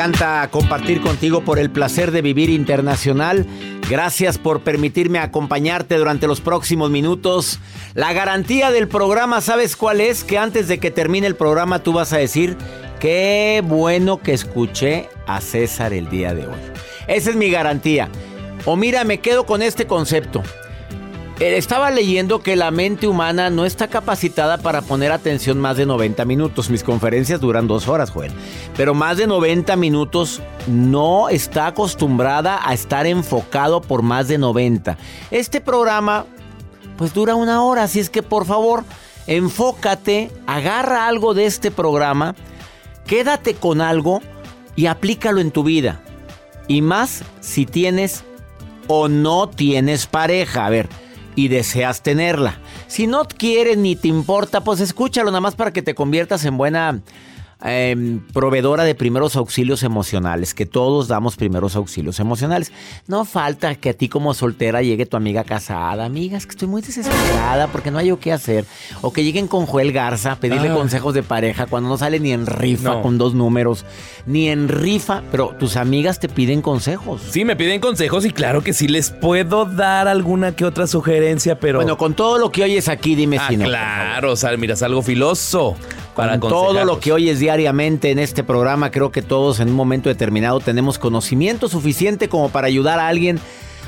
Encanta 0.00 0.48
compartir 0.50 1.02
contigo 1.02 1.42
por 1.42 1.58
el 1.58 1.68
placer 1.68 2.10
de 2.10 2.22
vivir 2.22 2.48
internacional. 2.48 3.44
Gracias 3.90 4.38
por 4.38 4.62
permitirme 4.62 5.18
acompañarte 5.18 5.98
durante 5.98 6.26
los 6.26 6.40
próximos 6.40 6.90
minutos. 6.90 7.60
La 7.92 8.14
garantía 8.14 8.70
del 8.70 8.88
programa, 8.88 9.42
¿sabes 9.42 9.76
cuál 9.76 10.00
es? 10.00 10.24
Que 10.24 10.38
antes 10.38 10.68
de 10.68 10.78
que 10.78 10.90
termine 10.90 11.26
el 11.26 11.36
programa 11.36 11.80
tú 11.80 11.92
vas 11.92 12.14
a 12.14 12.16
decir, 12.16 12.56
qué 12.98 13.62
bueno 13.62 14.22
que 14.22 14.32
escuché 14.32 15.10
a 15.26 15.42
César 15.42 15.92
el 15.92 16.08
día 16.08 16.32
de 16.32 16.46
hoy. 16.46 16.60
Esa 17.06 17.28
es 17.28 17.36
mi 17.36 17.50
garantía. 17.50 18.08
O 18.64 18.76
mira, 18.76 19.04
me 19.04 19.20
quedo 19.20 19.44
con 19.44 19.60
este 19.60 19.86
concepto. 19.86 20.42
Eh, 21.40 21.56
estaba 21.56 21.90
leyendo 21.90 22.42
que 22.42 22.54
la 22.54 22.70
mente 22.70 23.08
humana 23.08 23.48
no 23.48 23.64
está 23.64 23.88
capacitada 23.88 24.58
para 24.58 24.82
poner 24.82 25.10
atención 25.10 25.58
más 25.58 25.78
de 25.78 25.86
90 25.86 26.26
minutos. 26.26 26.68
Mis 26.68 26.84
conferencias 26.84 27.40
duran 27.40 27.66
dos 27.66 27.88
horas, 27.88 28.10
Joel. 28.10 28.30
Pero 28.76 28.92
más 28.92 29.16
de 29.16 29.26
90 29.26 29.74
minutos 29.76 30.42
no 30.66 31.30
está 31.30 31.68
acostumbrada 31.68 32.60
a 32.62 32.74
estar 32.74 33.06
enfocado 33.06 33.80
por 33.80 34.02
más 34.02 34.28
de 34.28 34.36
90. 34.36 34.98
Este 35.30 35.62
programa, 35.62 36.26
pues 36.98 37.14
dura 37.14 37.34
una 37.34 37.64
hora, 37.64 37.84
así 37.84 38.00
es 38.00 38.10
que 38.10 38.22
por 38.22 38.44
favor, 38.44 38.84
enfócate, 39.26 40.30
agarra 40.46 41.08
algo 41.08 41.32
de 41.32 41.46
este 41.46 41.70
programa, 41.70 42.34
quédate 43.06 43.54
con 43.54 43.80
algo 43.80 44.20
y 44.76 44.86
aplícalo 44.86 45.40
en 45.40 45.52
tu 45.52 45.62
vida. 45.62 46.02
Y 46.68 46.82
más 46.82 47.22
si 47.40 47.64
tienes 47.64 48.24
o 48.88 49.08
no 49.08 49.48
tienes 49.48 50.06
pareja. 50.06 50.66
A 50.66 50.70
ver 50.70 51.09
y 51.34 51.48
deseas 51.48 52.02
tenerla. 52.02 52.58
Si 52.86 53.06
no 53.06 53.24
quieres 53.24 53.78
ni 53.78 53.96
te 53.96 54.08
importa, 54.08 54.62
pues 54.62 54.80
escúchalo 54.80 55.30
nada 55.30 55.40
más 55.40 55.54
para 55.54 55.72
que 55.72 55.82
te 55.82 55.94
conviertas 55.94 56.44
en 56.44 56.56
buena 56.56 57.00
Em, 57.62 58.20
proveedora 58.32 58.84
de 58.84 58.94
primeros 58.94 59.36
auxilios 59.36 59.82
emocionales, 59.82 60.54
que 60.54 60.64
todos 60.64 61.08
damos 61.08 61.36
primeros 61.36 61.76
auxilios 61.76 62.18
emocionales. 62.18 62.72
No 63.06 63.24
falta 63.24 63.74
que 63.74 63.90
a 63.90 63.94
ti 63.94 64.08
como 64.08 64.32
soltera 64.32 64.80
llegue 64.80 65.04
tu 65.04 65.16
amiga 65.16 65.44
casada, 65.44 66.06
amigas, 66.06 66.46
que 66.46 66.52
estoy 66.52 66.68
muy 66.68 66.80
desesperada 66.80 67.66
porque 67.68 67.90
no 67.90 67.98
hay 67.98 68.10
qué 68.16 68.32
hacer. 68.32 68.64
O 69.02 69.12
que 69.12 69.24
lleguen 69.24 69.46
con 69.46 69.66
Joel 69.66 69.92
Garza 69.92 70.32
a 70.32 70.36
pedirle 70.36 70.70
ah. 70.70 70.74
consejos 70.74 71.14
de 71.14 71.22
pareja 71.22 71.66
cuando 71.66 71.88
no 71.88 71.98
sale 71.98 72.18
ni 72.18 72.32
en 72.32 72.46
rifa 72.46 73.02
con 73.02 73.18
dos 73.18 73.34
números, 73.34 73.84
ni 74.26 74.48
en 74.48 74.68
rifa, 74.68 75.22
pero 75.30 75.54
tus 75.58 75.76
amigas 75.76 76.18
te 76.18 76.28
piden 76.28 76.62
consejos. 76.62 77.22
Sí, 77.30 77.44
me 77.44 77.56
piden 77.56 77.80
consejos 77.80 78.24
y 78.24 78.30
claro 78.30 78.62
que 78.62 78.72
sí 78.72 78.88
les 78.88 79.10
puedo 79.10 79.66
dar 79.66 80.08
alguna 80.08 80.56
que 80.56 80.64
otra 80.64 80.86
sugerencia, 80.86 81.60
pero... 81.60 81.78
Bueno, 81.78 81.96
con 81.96 82.14
todo 82.14 82.38
lo 82.38 82.50
que 82.50 82.64
oyes 82.64 82.88
aquí, 82.88 83.14
dime 83.14 83.38
ah, 83.38 83.48
si 83.48 83.56
no. 83.56 83.66
Claro, 83.66 84.34
sea, 84.36 84.56
miras 84.56 84.82
algo 84.82 85.02
filoso. 85.02 85.76
Para 86.20 86.38
todo 86.38 86.84
lo 86.84 87.00
que 87.00 87.12
oyes 87.12 87.38
diariamente 87.38 88.10
en 88.10 88.18
este 88.18 88.44
programa, 88.44 88.90
creo 88.90 89.10
que 89.10 89.22
todos 89.22 89.60
en 89.60 89.68
un 89.68 89.74
momento 89.74 90.08
determinado 90.08 90.60
tenemos 90.60 90.98
conocimiento 90.98 91.68
suficiente 91.68 92.28
como 92.28 92.50
para 92.50 92.66
ayudar 92.66 92.98
a 92.98 93.08
alguien 93.08 93.40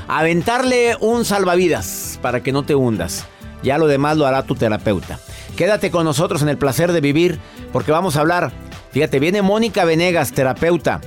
a 0.09 0.21
aventarle 0.21 0.97
un 1.01 1.25
salvavidas 1.25 2.19
para 2.23 2.43
que 2.43 2.53
no 2.53 2.63
te 2.63 2.75
hundas. 2.75 3.27
Ya 3.63 3.79
lo 3.79 3.87
demás 3.87 4.17
lo 4.17 4.27
hará 4.27 4.43
tu 4.43 4.55
terapeuta. 4.55 5.19
Quédate 5.57 5.91
con 5.91 6.05
nosotros 6.05 6.43
en 6.43 6.49
el 6.49 6.59
placer 6.59 6.93
de 6.93 7.01
vivir 7.01 7.39
porque 7.73 7.93
vamos 7.93 8.17
a 8.17 8.21
hablar. 8.21 8.53
Fíjate, 8.91 9.21
viene 9.21 9.43
Mónica 9.43 9.85
Venegas, 9.85 10.33
terapeuta, 10.33 11.01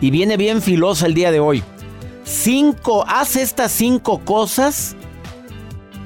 y 0.00 0.10
viene 0.10 0.36
bien 0.36 0.62
filosa 0.62 1.06
el 1.06 1.14
día 1.14 1.30
de 1.30 1.40
hoy. 1.40 1.62
Cinco, 2.24 3.04
haz 3.06 3.36
estas 3.36 3.70
cinco 3.72 4.20
cosas 4.24 4.96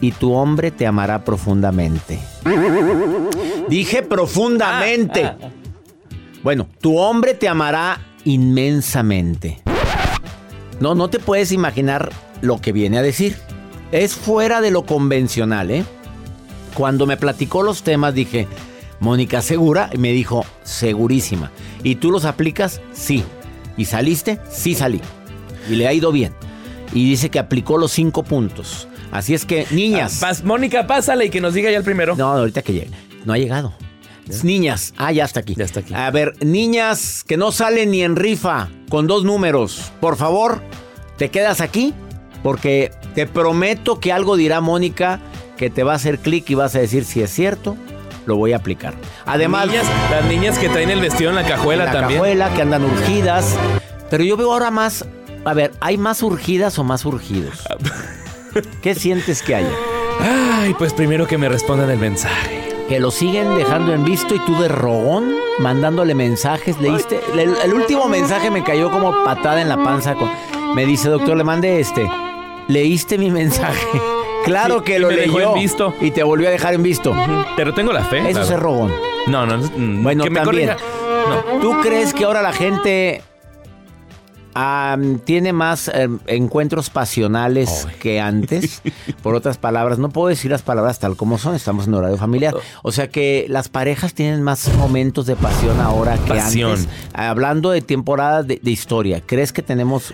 y 0.01 0.13
tu 0.13 0.33
hombre 0.35 0.71
te 0.71 0.87
amará 0.87 1.25
profundamente. 1.25 2.19
Dije 3.69 4.03
profundamente. 4.03 5.33
Bueno, 6.43 6.69
tu 6.81 6.99
hombre 6.99 7.35
te 7.35 7.49
amará 7.49 8.01
inmensamente. 8.25 9.61
No, 10.81 10.95
no 10.95 11.09
te 11.11 11.19
puedes 11.19 11.53
imaginar 11.53 12.11
lo 12.41 12.61
que 12.61 12.73
viene 12.73 12.99
a 12.99 13.03
decir. 13.03 13.37
Es 13.91 14.15
fuera 14.15 14.61
de 14.61 14.71
lo 14.71 14.85
convencional, 14.85 15.71
¿eh? 15.71 15.85
Cuando 16.75 17.07
me 17.07 17.17
platicó 17.17 17.63
los 17.63 17.83
temas 17.83 18.15
dije, 18.15 18.47
Mónica, 19.01 19.43
¿segura? 19.43 19.91
Y 19.93 19.99
me 19.99 20.13
dijo, 20.13 20.45
segurísima. 20.63 21.51
¿Y 21.83 21.97
tú 21.97 22.11
los 22.11 22.25
aplicas? 22.25 22.81
Sí. 22.93 23.25
¿Y 23.77 23.87
saliste? 23.87 24.39
Sí 24.51 24.75
salí. 24.75 25.01
Y 25.69 25.75
le 25.75 25.89
ha 25.89 25.93
ido 25.93 26.13
bien. 26.13 26.35
Y 26.93 27.09
dice 27.09 27.31
que 27.31 27.39
aplicó 27.39 27.79
los 27.79 27.93
cinco 27.93 28.23
puntos. 28.23 28.89
Así 29.11 29.35
es 29.35 29.45
que, 29.45 29.67
niñas. 29.71 30.23
Ah, 30.23 30.33
Mónica, 30.45 30.87
pásale 30.87 31.27
y 31.27 31.31
que 31.31 31.41
nos 31.41 31.55
diga 31.55 31.71
ya 31.71 31.79
el 31.79 31.85
primero. 31.85 32.15
No, 32.17 32.29
ahorita 32.33 32.63
que 32.63 32.73
llegue. 32.73 33.08
No 33.25 33.33
ha 33.33 33.39
llegado. 33.39 33.75
Niñas. 34.43 34.93
Ah, 34.97 35.11
ya 35.13 35.25
está 35.25 35.41
aquí. 35.41 35.55
Ya 35.57 35.65
está 35.65 35.81
aquí. 35.81 35.95
A 35.95 36.11
ver, 36.11 36.35
niñas 36.45 37.25
que 37.27 37.37
no 37.37 37.51
salen 37.53 37.91
ni 37.91 38.03
en 38.03 38.17
rifa 38.17 38.69
con 38.91 39.07
dos 39.07 39.25
números. 39.25 39.91
Por 40.01 40.17
favor, 40.17 40.61
te 41.17 41.31
quedas 41.31 41.61
aquí 41.61 41.95
porque 42.43 42.91
te 43.15 43.27
prometo 43.27 44.01
que 44.01 44.13
algo 44.13 44.37
dirá 44.37 44.61
Mónica 44.61 45.21
que 45.57 45.71
te 45.71 45.83
va 45.83 45.93
a 45.93 45.97
hacer 45.97 46.19
clic 46.19 46.49
y 46.51 46.55
vas 46.55 46.75
a 46.75 46.79
decir 46.79 47.05
si 47.05 47.23
es 47.23 47.31
cierto. 47.31 47.77
Lo 48.27 48.37
voy 48.37 48.53
a 48.53 48.57
aplicar. 48.57 48.93
Además, 49.25 49.69
las 50.11 50.25
niñas 50.27 50.59
que 50.59 50.69
traen 50.69 50.91
el 50.91 51.01
vestido 51.01 51.31
en 51.31 51.37
la 51.37 51.47
cajuela 51.47 51.85
en 51.85 51.95
la 51.95 52.01
también. 52.01 52.21
cajuela, 52.21 52.53
que 52.55 52.63
andan 52.63 52.85
urgidas. 52.85 53.57
Pero 54.11 54.23
yo 54.23 54.37
veo 54.37 54.53
ahora 54.53 54.71
más. 54.71 55.07
A 55.47 55.55
ver, 55.55 55.73
¿hay 55.81 55.97
más 55.97 56.23
urgidas 56.23 56.79
o 56.79 56.85
más 56.85 57.07
urgidos? 57.07 57.67
¿Qué 58.83 58.95
sientes 58.95 59.43
que 59.43 59.55
haya? 59.55 59.73
Ay, 60.21 60.75
pues 60.75 60.93
primero 60.93 61.27
que 61.27 61.39
me 61.39 61.49
respondan 61.49 61.89
el 61.89 61.99
mensaje. 61.99 62.68
Que 62.89 62.99
lo 63.01 63.11
siguen 63.11 63.57
dejando 63.57 63.93
en 63.93 64.05
visto 64.05 64.35
y 64.35 64.39
tú 64.41 64.55
de 64.61 64.69
rogón 64.69 65.35
mandándole 65.59 66.15
mensajes. 66.15 66.81
¿Leíste? 66.81 67.21
El, 67.35 67.55
el 67.63 67.75
último 67.75 68.09
mensaje 68.09 68.51
me 68.51 68.65
cayó 68.65 68.91
como 68.91 69.13
patada 69.25 69.61
en 69.61 69.69
la 69.69 69.77
panza. 69.83 70.15
con- 70.15 70.31
me 70.75 70.87
dice, 70.87 71.09
doctor, 71.09 71.37
le 71.37 71.45
mandé 71.45 71.81
este. 71.81 72.09
¿Leíste 72.69 73.19
mi 73.19 73.31
mensaje? 73.31 73.87
Claro 74.45 74.79
Sí, 74.79 74.85
que 74.85 74.99
lo 74.99 75.09
me 75.09 75.17
dejó 75.17 75.39
leyó. 75.41 75.55
en 75.57 75.61
visto. 75.61 75.95
Y 76.01 76.11
te 76.11 76.23
volvió 76.23 76.49
a 76.49 76.51
dejar 76.51 76.73
en 76.73 76.83
visto. 76.83 77.15
Pero 77.55 77.75
tengo 77.75 77.93
la 77.93 78.05
fe. 78.05 78.31
Eso 78.31 78.41
es 78.43 78.53
rogón. 78.59 78.91
No, 79.27 79.45
no, 79.45 79.59
mm, 79.59 80.03
Bueno, 80.03 80.25
que 80.25 80.31
me 80.31 80.41
también. 80.41 80.69
corrija. 80.69 80.87
No. 81.53 81.61
¿Tú 81.61 81.81
crees 81.83 82.15
que 82.15 82.25
ahora 82.25 82.41
la 82.41 82.53
gente 82.53 83.21
tiene 85.25 85.53
más 85.53 85.89
em, 85.95 86.19
encuentros 86.27 86.91
pasionales 86.91 87.87
que 88.01 88.21
antes? 88.21 88.83
Por 89.23 89.35
otras 89.35 89.59
palabras, 89.59 89.99
no 89.99 90.09
puedo 90.09 90.29
decir 90.29 90.51
las 90.51 90.63
palabras 90.63 90.99
tal 90.99 91.17
como 91.17 91.39
son, 91.39 91.55
estamos 91.55 91.87
en 91.87 91.95
horario 91.95 92.17
familiar. 92.17 92.55
O 92.83 92.93
sea 92.93 93.09
que 93.09 93.47
las 93.49 93.69
parejas 93.69 94.15
tienen 94.15 94.43
más 94.43 94.73
momentos 94.77 95.27
de 95.27 95.37
pasión 95.37 95.81
ahora 95.81 96.17
que 96.19 96.29
Pasión. 96.35 96.73
antes. 96.73 96.89
Hablando 97.13 97.71
de 97.71 97.83
temporada 97.83 98.43
de, 98.43 98.59
de 98.63 98.71
historia, 98.71 99.23
¿crees 99.25 99.53
que 99.53 99.63
tenemos... 99.63 100.13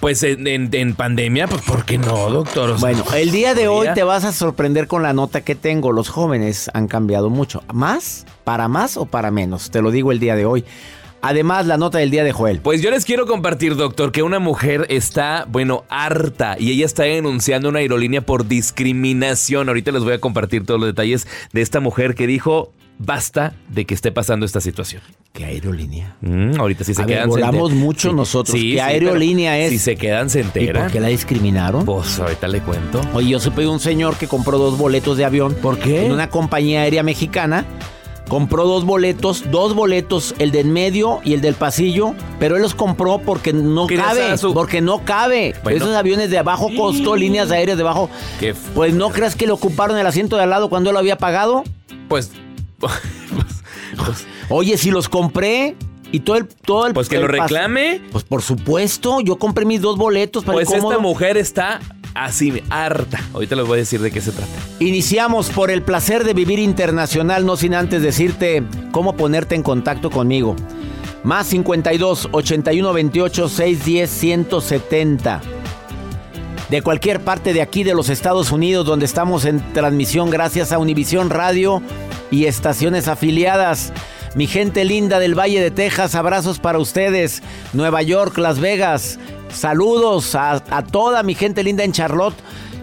Pues 0.00 0.22
en, 0.24 0.48
en- 0.48 0.68
en 0.72 0.96
pandemia, 0.96 1.46
pues 1.46 1.62
¿por 1.62 1.84
qué 1.84 1.96
no, 1.96 2.28
doctor? 2.28 2.70
O 2.70 2.78
sea, 2.78 2.88
Bueno, 2.90 3.04
el 3.14 3.30
día 3.30 3.54
de 3.54 3.68
hoy 3.68 3.86
te 3.94 4.02
vas 4.02 4.24
a 4.24 4.32
sorprender 4.32 4.88
con 4.88 5.04
la 5.04 5.12
nota 5.12 5.42
que 5.42 5.54
tengo. 5.54 5.92
Los 5.92 6.08
jóvenes 6.08 6.68
han 6.74 6.88
cambiado 6.88 7.30
mucho. 7.30 7.62
¿Más? 7.72 8.26
¿Para 8.42 8.66
más 8.66 8.96
o 8.96 9.06
para 9.06 9.30
menos? 9.30 9.70
Te 9.70 9.80
lo 9.80 9.92
digo 9.92 10.10
el 10.10 10.18
día 10.18 10.34
de 10.34 10.44
hoy. 10.44 10.64
Además, 11.22 11.66
la 11.66 11.76
nota 11.76 11.98
del 11.98 12.10
día 12.10 12.24
de 12.24 12.32
Joel. 12.32 12.58
Pues 12.60 12.82
yo 12.82 12.90
les 12.90 13.04
quiero 13.04 13.26
compartir, 13.26 13.76
doctor, 13.76 14.10
que 14.10 14.24
una 14.24 14.40
mujer 14.40 14.86
está, 14.88 15.46
bueno, 15.48 15.84
harta 15.88 16.56
y 16.58 16.72
ella 16.72 16.84
está 16.84 17.04
denunciando 17.04 17.68
una 17.68 17.78
aerolínea 17.78 18.22
por 18.22 18.48
discriminación. 18.48 19.68
Ahorita 19.68 19.92
les 19.92 20.02
voy 20.02 20.14
a 20.14 20.18
compartir 20.18 20.66
todos 20.66 20.80
los 20.80 20.88
detalles 20.88 21.28
de 21.52 21.62
esta 21.62 21.78
mujer 21.78 22.16
que 22.16 22.26
dijo, 22.26 22.72
basta 22.98 23.54
de 23.68 23.84
que 23.84 23.94
esté 23.94 24.10
pasando 24.10 24.44
esta 24.44 24.60
situación. 24.60 25.00
¿Qué 25.32 25.44
aerolínea? 25.44 26.16
Mm, 26.22 26.58
ahorita 26.58 26.82
si 26.82 26.92
se 26.92 27.02
A 27.02 27.06
ver, 27.06 27.16
quedan... 27.18 27.30
se 27.30 27.30
volamos 27.30 27.72
mucho 27.72 28.12
nosotros. 28.12 28.58
¿Qué 28.58 28.80
aerolínea 28.80 29.58
es? 29.60 29.70
Si 29.70 29.78
se 29.78 29.94
quedan, 29.94 30.28
se 30.28 30.40
¿Y 30.40 30.44
por 30.72 30.90
qué 30.90 30.98
la 30.98 31.08
discriminaron? 31.08 31.84
Pues 31.84 32.18
ahorita 32.18 32.48
le 32.48 32.60
cuento. 32.62 33.00
Oye, 33.14 33.30
yo 33.30 33.38
supe 33.38 33.62
de 33.62 33.68
un 33.68 33.78
señor 33.78 34.16
que 34.16 34.26
compró 34.26 34.58
dos 34.58 34.76
boletos 34.76 35.16
de 35.16 35.24
avión. 35.24 35.54
¿Por 35.54 35.78
qué? 35.78 36.06
En 36.06 36.12
una 36.12 36.30
compañía 36.30 36.82
aérea 36.82 37.04
mexicana. 37.04 37.64
Compró 38.32 38.64
dos 38.64 38.86
boletos, 38.86 39.50
dos 39.50 39.74
boletos, 39.74 40.34
el 40.38 40.52
de 40.52 40.60
en 40.60 40.72
medio 40.72 41.20
y 41.22 41.34
el 41.34 41.42
del 41.42 41.52
pasillo, 41.54 42.14
pero 42.40 42.56
él 42.56 42.62
los 42.62 42.74
compró 42.74 43.18
porque 43.18 43.52
no 43.52 43.86
cabe, 43.86 44.38
su- 44.38 44.54
porque 44.54 44.80
no 44.80 45.04
cabe. 45.04 45.54
Bueno. 45.62 45.76
Esos 45.84 45.94
aviones 45.94 46.30
de 46.30 46.40
bajo 46.40 46.70
costo, 46.74 47.14
líneas 47.14 47.50
aéreas 47.50 47.76
de 47.76 47.84
bajo, 47.84 48.08
Qué 48.40 48.54
pues 48.74 48.94
no 48.94 49.10
creas 49.10 49.36
que 49.36 49.44
le 49.44 49.52
ocuparon 49.52 49.98
el 49.98 50.06
asiento 50.06 50.38
de 50.38 50.44
al 50.44 50.48
lado 50.48 50.70
cuando 50.70 50.88
él 50.88 50.94
lo 50.94 51.00
había 51.00 51.18
pagado. 51.18 51.62
Pues... 52.08 52.30
pues, 52.78 54.26
Oye, 54.48 54.78
si 54.78 54.90
los 54.90 55.10
compré 55.10 55.76
y 56.10 56.20
todo 56.20 56.36
el 56.36 56.46
todo 56.48 56.86
el 56.86 56.94
pues 56.94 57.10
que 57.10 57.16
el 57.16 57.22
lo 57.22 57.28
reclame. 57.28 58.00
Pues 58.12 58.24
por 58.24 58.40
supuesto, 58.40 59.20
yo 59.20 59.36
compré 59.36 59.66
mis 59.66 59.82
dos 59.82 59.98
boletos 59.98 60.42
para 60.42 60.54
Pues 60.54 60.70
esta 60.72 60.98
mujer 60.98 61.36
está 61.36 61.80
así, 62.14 62.62
harta. 62.70 63.20
Ahorita 63.32 63.56
les 63.56 63.66
voy 63.66 63.76
a 63.76 63.80
decir 63.80 64.00
de 64.00 64.10
qué 64.10 64.20
se 64.20 64.32
trata. 64.32 64.52
Iniciamos 64.78 65.50
por 65.50 65.70
el 65.70 65.82
placer 65.82 66.24
de 66.24 66.34
vivir 66.34 66.58
internacional, 66.58 67.46
no 67.46 67.56
sin 67.56 67.74
antes 67.74 68.02
decirte 68.02 68.62
cómo 68.90 69.16
ponerte 69.16 69.54
en 69.54 69.62
contacto 69.62 70.10
conmigo. 70.10 70.56
Más 71.24 71.46
52 71.46 72.28
81 72.32 72.92
28 72.92 73.48
610 73.48 74.10
170. 74.10 75.40
De 76.68 76.82
cualquier 76.82 77.20
parte 77.20 77.52
de 77.52 77.60
aquí 77.60 77.84
de 77.84 77.94
los 77.94 78.08
Estados 78.08 78.50
Unidos, 78.50 78.86
donde 78.86 79.04
estamos 79.04 79.44
en 79.44 79.60
transmisión 79.72 80.30
gracias 80.30 80.72
a 80.72 80.78
Univisión 80.78 81.30
Radio 81.30 81.82
y 82.30 82.46
estaciones 82.46 83.08
afiliadas. 83.08 83.92
Mi 84.34 84.46
gente 84.46 84.86
linda 84.86 85.18
del 85.18 85.38
Valle 85.38 85.60
de 85.60 85.70
Texas, 85.70 86.14
abrazos 86.14 86.58
para 86.58 86.78
ustedes. 86.78 87.42
Nueva 87.74 88.00
York, 88.00 88.38
Las 88.38 88.58
Vegas, 88.58 89.18
saludos 89.52 90.34
a, 90.34 90.62
a 90.70 90.84
toda 90.84 91.22
mi 91.22 91.34
gente 91.34 91.62
linda 91.62 91.84
en 91.84 91.92
Charlotte 91.92 92.34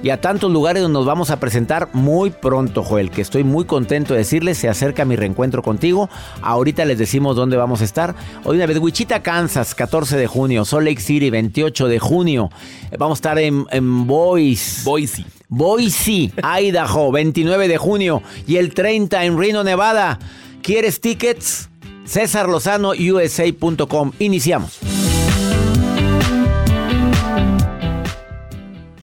y 0.01 0.09
a 0.11 0.21
tantos 0.21 0.51
lugares 0.51 0.81
donde 0.81 0.97
nos 0.97 1.05
vamos 1.05 1.29
a 1.29 1.39
presentar 1.39 1.89
muy 1.93 2.29
pronto, 2.29 2.83
Joel, 2.83 3.11
que 3.11 3.21
estoy 3.21 3.43
muy 3.43 3.65
contento 3.65 4.13
de 4.13 4.19
decirles, 4.19 4.57
se 4.57 4.69
acerca 4.69 5.05
mi 5.05 5.15
reencuentro 5.15 5.61
contigo. 5.61 6.09
Ahorita 6.41 6.85
les 6.85 6.97
decimos 6.97 7.35
dónde 7.35 7.57
vamos 7.57 7.81
a 7.81 7.83
estar. 7.83 8.15
Hoy 8.45 8.57
una 8.57 8.65
vez, 8.65 8.77
Wichita, 8.79 9.21
Kansas, 9.21 9.75
14 9.75 10.17
de 10.17 10.27
junio, 10.27 10.63
Salt 10.65 10.87
Lake 10.87 11.01
City, 11.01 11.29
28 11.29 11.87
de 11.87 11.99
junio. 11.99 12.49
Vamos 12.97 13.17
a 13.17 13.19
estar 13.19 13.39
en, 13.39 13.65
en 13.71 14.07
Boise. 14.07 14.83
Boise. 14.83 15.25
Boise, 15.49 16.31
Idaho, 16.61 17.11
29 17.11 17.67
de 17.67 17.77
junio 17.77 18.21
y 18.47 18.57
el 18.57 18.73
30 18.73 19.25
en 19.25 19.37
Reno, 19.37 19.63
Nevada. 19.63 20.19
¿Quieres 20.61 21.01
tickets? 21.01 21.69
César 22.05 22.47
Lozano, 22.47 22.91
USA.com. 22.91 24.11
Iniciamos. 24.19 24.98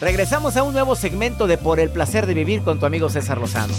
Regresamos 0.00 0.56
a 0.56 0.62
un 0.62 0.72
nuevo 0.72 0.96
segmento 0.96 1.46
de 1.46 1.58
Por 1.58 1.78
el 1.78 1.90
placer 1.90 2.26
de 2.26 2.32
vivir 2.32 2.62
con 2.62 2.80
tu 2.80 2.86
amigo 2.86 3.10
César 3.10 3.38
Lozano. 3.38 3.74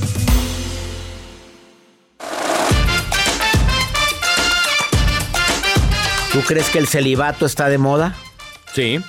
¿Tú 6.32 6.42
crees 6.42 6.70
que 6.70 6.78
el 6.78 6.88
celibato 6.88 7.46
está 7.48 7.70
de 7.70 7.80
moda? 7.80 8.16
Sí. 8.74 9.00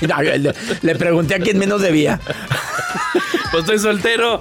le, 0.00 0.54
le 0.80 0.94
pregunté 0.96 1.34
a 1.34 1.38
quien 1.38 1.58
menos 1.58 1.82
debía. 1.82 2.18
Pues 3.50 3.62
estoy 3.62 3.78
soltero. 3.78 4.40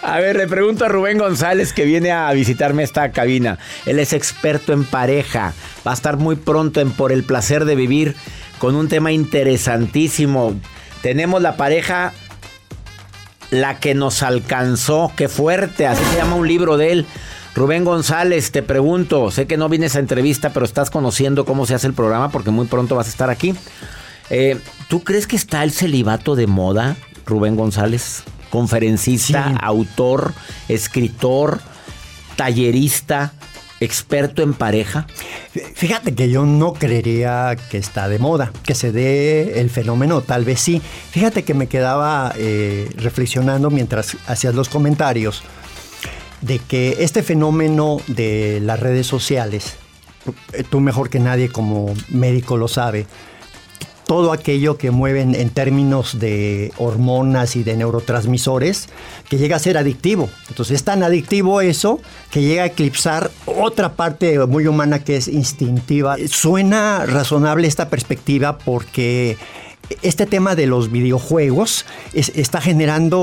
A 0.00 0.20
ver, 0.20 0.36
le 0.36 0.46
pregunto 0.46 0.84
a 0.84 0.88
Rubén 0.88 1.18
González 1.18 1.72
que 1.72 1.84
viene 1.84 2.12
a 2.12 2.32
visitarme 2.32 2.82
esta 2.82 3.10
cabina. 3.10 3.58
Él 3.84 3.98
es 3.98 4.12
experto 4.12 4.72
en 4.72 4.84
pareja. 4.84 5.52
Va 5.86 5.90
a 5.90 5.94
estar 5.94 6.16
muy 6.16 6.36
pronto 6.36 6.80
en 6.80 6.92
Por 6.92 7.12
el 7.12 7.24
placer 7.24 7.64
de 7.64 7.74
vivir 7.74 8.16
con 8.58 8.76
un 8.76 8.88
tema 8.88 9.12
interesantísimo. 9.12 10.54
Tenemos 11.04 11.42
la 11.42 11.58
pareja 11.58 12.14
La 13.50 13.78
que 13.78 13.94
nos 13.94 14.22
alcanzó. 14.22 15.12
Qué 15.14 15.28
fuerte, 15.28 15.86
así 15.86 16.02
se 16.02 16.16
llama 16.16 16.34
un 16.34 16.48
libro 16.48 16.78
de 16.78 16.92
él. 16.92 17.06
Rubén 17.54 17.84
González, 17.84 18.50
te 18.52 18.62
pregunto, 18.62 19.30
sé 19.30 19.46
que 19.46 19.58
no 19.58 19.68
vienes 19.68 19.96
a 19.96 19.98
entrevista, 19.98 20.48
pero 20.54 20.64
estás 20.64 20.88
conociendo 20.88 21.44
cómo 21.44 21.66
se 21.66 21.74
hace 21.74 21.86
el 21.88 21.92
programa 21.92 22.30
porque 22.30 22.50
muy 22.50 22.66
pronto 22.66 22.96
vas 22.96 23.06
a 23.08 23.10
estar 23.10 23.28
aquí. 23.28 23.54
Eh, 24.30 24.58
¿Tú 24.88 25.04
crees 25.04 25.26
que 25.26 25.36
está 25.36 25.62
el 25.62 25.72
celibato 25.72 26.36
de 26.36 26.46
moda, 26.46 26.96
Rubén 27.26 27.54
González? 27.54 28.22
Conferencista, 28.48 29.50
Sí. 29.50 29.56
autor, 29.60 30.32
escritor, 30.68 31.60
tallerista, 32.36 33.34
experto 33.80 34.42
en 34.42 34.54
pareja. 34.54 35.06
Fíjate 35.74 36.14
que 36.14 36.30
yo 36.30 36.44
no 36.46 36.72
creería 36.72 37.56
que 37.70 37.78
está 37.78 38.08
de 38.08 38.18
moda, 38.18 38.52
que 38.64 38.74
se 38.74 38.92
dé 38.92 39.60
el 39.60 39.70
fenómeno, 39.70 40.20
tal 40.20 40.44
vez 40.44 40.60
sí. 40.60 40.80
Fíjate 41.10 41.42
que 41.44 41.54
me 41.54 41.66
quedaba 41.66 42.32
eh, 42.36 42.88
reflexionando 42.96 43.70
mientras 43.70 44.16
hacías 44.26 44.54
los 44.54 44.68
comentarios 44.68 45.42
de 46.40 46.58
que 46.58 46.96
este 47.00 47.22
fenómeno 47.22 47.98
de 48.06 48.60
las 48.62 48.78
redes 48.78 49.06
sociales, 49.06 49.76
eh, 50.52 50.62
tú 50.68 50.80
mejor 50.80 51.08
que 51.08 51.18
nadie 51.18 51.48
como 51.48 51.94
médico 52.08 52.56
lo 52.56 52.68
sabe, 52.68 53.06
todo 54.06 54.32
aquello 54.32 54.76
que 54.76 54.90
mueven 54.90 55.34
en 55.34 55.50
términos 55.50 56.18
de 56.18 56.72
hormonas 56.78 57.56
y 57.56 57.62
de 57.62 57.76
neurotransmisores, 57.76 58.88
que 59.28 59.38
llega 59.38 59.56
a 59.56 59.58
ser 59.58 59.78
adictivo. 59.78 60.28
Entonces 60.48 60.76
es 60.76 60.84
tan 60.84 61.02
adictivo 61.02 61.60
eso 61.60 62.00
que 62.30 62.42
llega 62.42 62.64
a 62.64 62.66
eclipsar 62.66 63.30
otra 63.46 63.94
parte 63.94 64.38
muy 64.46 64.66
humana 64.66 64.98
que 64.98 65.16
es 65.16 65.28
instintiva. 65.28 66.16
Suena 66.28 67.06
razonable 67.06 67.66
esta 67.66 67.88
perspectiva 67.88 68.58
porque 68.58 69.36
este 70.02 70.26
tema 70.26 70.54
de 70.54 70.66
los 70.66 70.90
videojuegos 70.90 71.84
está 72.12 72.60
generando 72.60 73.18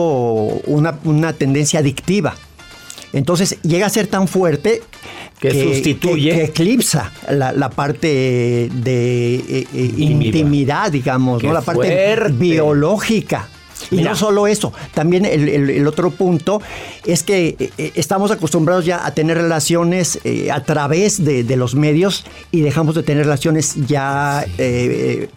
una, 0.66 1.34
tendencia 1.34 1.80
adictiva. 1.80 2.36
Entonces 3.14 3.58
llega 3.62 3.86
a 3.86 3.90
ser 3.90 4.08
tan 4.08 4.28
fuerte 4.28 4.82
que, 5.40 5.52
sustituye. 5.52 6.32
Que, 6.32 6.44
eclipsa 6.46 7.12
la, 7.30 7.70
parte 7.70 8.08
de 8.08 9.36
eh, 9.36 9.68
eh, 9.74 9.94
intimidad, 9.98 10.92
digamos, 10.92 11.44
¿no? 11.44 11.52
la 11.52 11.62
parte 11.62 12.16
biológica. 12.32 13.48
Y 13.90 14.02
no 14.02 14.16
solo 14.16 14.48
eso, 14.48 14.74
también 14.94 15.26
el, 15.26 15.88
otro 15.88 16.12
punto 16.12 16.62
es 17.06 17.24
que 17.24 17.72
eh, 17.78 17.92
estamos 17.96 18.32
acostumbrados 18.32 18.86
ya 18.86 19.06
a 19.06 19.14
tener 19.14 19.38
relaciones 19.38 20.20
eh, 20.24 20.52
a 20.52 20.64
través 20.64 21.24
de, 21.24 21.44
los 21.56 21.76
medios 21.76 22.24
y 22.52 22.62
dejamos 22.62 22.96
de 22.96 23.04
tener 23.04 23.26
relaciones 23.26 23.76
ya 23.88 24.46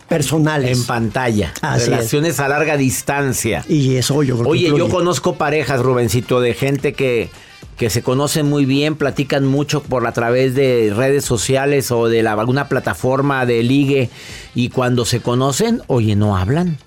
personales. 0.08 0.78
En 0.78 0.84
pantalla. 0.84 1.52
relaciones 1.62 2.38
a 2.38 2.48
larga 2.48 2.76
distancia. 2.76 3.64
Y 3.68 3.96
eso 3.96 4.22
yo 4.22 4.36
creo 4.38 4.50
Oye, 4.50 4.68
yo 4.68 4.88
conozco 4.88 5.34
parejas, 5.34 5.80
Rubencito, 5.80 6.40
de 6.40 6.54
gente 6.54 6.92
que 6.92 7.30
que 7.76 7.90
se 7.90 8.02
conocen 8.02 8.48
muy 8.48 8.64
bien, 8.64 8.96
platican 8.96 9.46
mucho 9.46 9.82
por 9.82 10.06
a 10.06 10.12
través 10.12 10.54
de 10.54 10.92
redes 10.94 11.24
sociales 11.24 11.90
o 11.90 12.08
de 12.08 12.26
alguna 12.26 12.68
plataforma 12.68 13.46
de 13.46 13.62
ligue 13.62 14.10
y 14.54 14.68
cuando 14.68 15.04
se 15.04 15.20
conocen, 15.20 15.82
oye, 15.88 16.14
no 16.14 16.36
hablan. 16.36 16.78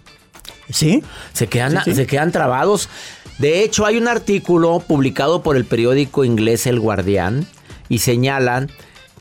Sí. 0.70 1.04
Se 1.34 1.48
quedan, 1.48 1.84
se 1.84 2.08
quedan 2.08 2.32
trabados. 2.32 2.90
De 3.38 3.64
hecho, 3.64 3.86
hay 3.86 3.98
un 3.98 4.08
artículo 4.08 4.80
publicado 4.80 5.44
por 5.44 5.56
el 5.58 5.66
periódico 5.66 6.24
inglés 6.24 6.66
El 6.68 6.80
Guardián 6.80 7.48
y 7.90 8.00
señalan 8.00 8.72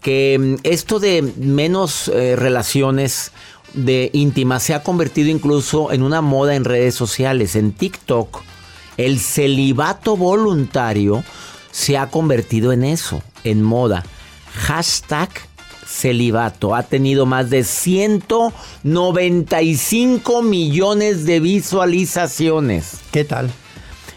que 0.00 0.38
mm, 0.38 0.54
esto 0.62 0.98
de 0.98 1.22
menos 1.36 2.08
eh, 2.08 2.36
relaciones 2.36 3.32
de 3.74 4.10
íntimas 4.12 4.62
se 4.62 4.74
ha 4.74 4.82
convertido 4.82 5.28
incluso 5.28 5.92
en 5.92 6.02
una 6.02 6.20
moda 6.22 6.54
en 6.54 6.64
redes 6.64 6.94
sociales. 6.94 7.56
En 7.56 7.72
TikTok, 7.72 8.42
el 8.96 9.20
celibato 9.20 10.16
voluntario 10.16 11.22
se 11.76 11.96
ha 11.98 12.06
convertido 12.06 12.72
en 12.72 12.84
eso, 12.84 13.22
en 13.44 13.62
moda. 13.62 14.02
Hashtag 14.54 15.28
celibato 15.86 16.74
ha 16.74 16.84
tenido 16.84 17.26
más 17.26 17.50
de 17.50 17.64
195 17.64 20.42
millones 20.42 21.26
de 21.26 21.40
visualizaciones. 21.40 23.00
¿Qué 23.12 23.24
tal? 23.24 23.50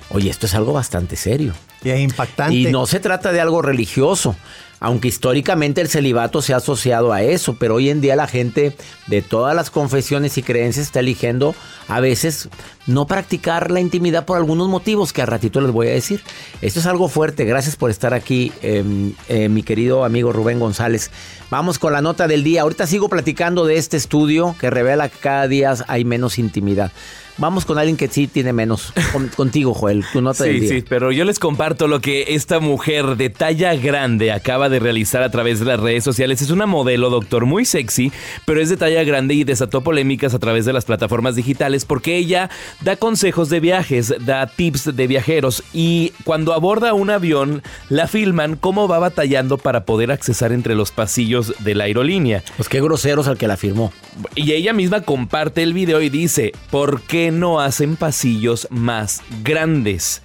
Oye, 0.09 0.29
esto 0.29 0.45
es 0.45 0.55
algo 0.55 0.71
bastante 0.71 1.17
serio. 1.17 1.51
Y 1.83 1.89
es 1.89 1.99
impactante. 1.99 2.55
Y 2.55 2.67
no 2.67 2.85
se 2.85 3.01
trata 3.01 3.33
de 3.33 3.41
algo 3.41 3.61
religioso 3.61 4.37
aunque 4.79 5.07
históricamente 5.07 5.81
el 5.81 5.89
celibato 5.89 6.41
se 6.41 6.53
ha 6.53 6.57
asociado 6.57 7.11
a 7.13 7.21
eso, 7.21 7.55
pero 7.59 7.75
hoy 7.75 7.89
en 7.89 8.01
día 8.01 8.15
la 8.15 8.27
gente 8.27 8.75
de 9.07 9.21
todas 9.21 9.55
las 9.55 9.69
confesiones 9.69 10.37
y 10.37 10.43
creencias 10.43 10.87
está 10.87 10.99
eligiendo 10.99 11.55
a 11.87 11.99
veces 11.99 12.49
no 12.85 13.07
practicar 13.07 13.71
la 13.71 13.79
intimidad 13.79 14.25
por 14.25 14.37
algunos 14.37 14.67
motivos 14.69 15.11
que 15.11 15.21
a 15.21 15.25
ratito 15.25 15.59
les 15.61 15.71
voy 15.71 15.87
a 15.87 15.91
decir. 15.91 16.21
Esto 16.61 16.79
es 16.79 16.85
algo 16.85 17.07
fuerte, 17.09 17.45
gracias 17.45 17.75
por 17.75 17.89
estar 17.89 18.13
aquí, 18.13 18.51
em, 18.61 19.13
eh, 19.27 19.49
mi 19.49 19.63
querido 19.63 20.05
amigo 20.05 20.31
Rubén 20.31 20.59
González. 20.59 21.11
Vamos 21.49 21.79
con 21.79 21.93
la 21.93 22.01
nota 22.01 22.27
del 22.27 22.43
día. 22.43 22.61
Ahorita 22.61 22.87
sigo 22.87 23.09
platicando 23.09 23.65
de 23.65 23.77
este 23.77 23.97
estudio 23.97 24.55
que 24.59 24.69
revela 24.69 25.09
que 25.09 25.17
cada 25.17 25.47
día 25.47 25.73
hay 25.87 26.05
menos 26.05 26.37
intimidad. 26.37 26.91
Vamos 27.39 27.65
con 27.65 27.77
alguien 27.77 27.95
que 27.95 28.09
sí 28.09 28.27
tiene 28.27 28.51
menos. 28.51 28.93
contigo, 29.35 29.73
Joel, 29.73 30.03
tu 30.11 30.21
nota 30.21 30.43
sí, 30.43 30.49
del 30.49 30.59
día. 30.59 30.69
Sí, 30.69 30.85
pero 30.87 31.11
yo 31.11 31.23
les 31.23 31.39
comparto 31.39 31.87
lo 31.87 32.01
que 32.01 32.35
esta 32.35 32.59
mujer 32.59 33.15
de 33.15 33.29
talla 33.29 33.73
grande 33.75 34.31
acaba 34.31 34.67
de 34.67 34.79
realizar 34.79 35.23
a 35.23 35.31
través 35.31 35.59
de 35.59 35.65
las 35.65 35.79
redes 35.79 36.03
sociales. 36.03 36.41
Es 36.41 36.51
una 36.51 36.65
modelo, 36.65 37.09
doctor, 37.09 37.45
muy 37.45 37.63
sexy, 37.63 38.11
pero 38.45 38.61
es 38.61 38.69
de 38.69 38.77
talla 38.77 39.03
grande 39.03 39.33
y 39.35 39.45
desató 39.45 39.81
polémicas 39.81 40.33
a 40.33 40.39
través 40.39 40.65
de 40.65 40.73
las 40.73 40.85
plataformas 40.85 41.35
digitales 41.35 41.85
porque 41.85 42.17
ella 42.17 42.49
da 42.81 42.97
consejos 42.97 43.49
de 43.49 43.61
viajes, 43.61 44.13
da 44.19 44.45
tips 44.47 44.95
de 44.95 45.07
viajeros 45.07 45.63
y 45.73 46.11
cuando 46.25 46.53
aborda 46.53 46.93
un 46.93 47.09
avión 47.09 47.63
la 47.87 48.07
filman 48.07 48.57
cómo 48.57 48.87
va 48.87 48.99
batallando 48.99 49.57
para 49.57 49.85
poder 49.85 50.11
accesar 50.11 50.51
entre 50.51 50.75
los 50.75 50.91
pasillos 50.91 51.53
de 51.59 51.75
la 51.75 51.85
aerolínea. 51.85 52.43
Pues 52.57 52.67
qué 52.67 52.81
groseros 52.81 53.27
al 53.27 53.37
que 53.37 53.47
la 53.47 53.57
firmó. 53.57 53.93
Y 54.35 54.51
ella 54.51 54.73
misma 54.73 55.01
comparte 55.01 55.63
el 55.63 55.73
video 55.73 56.01
y 56.01 56.09
dice, 56.09 56.51
¿por 56.69 57.01
qué 57.01 57.28
no 57.31 57.59
hacen 57.59 57.95
pasillos 57.95 58.67
más 58.69 59.21
grandes? 59.43 60.21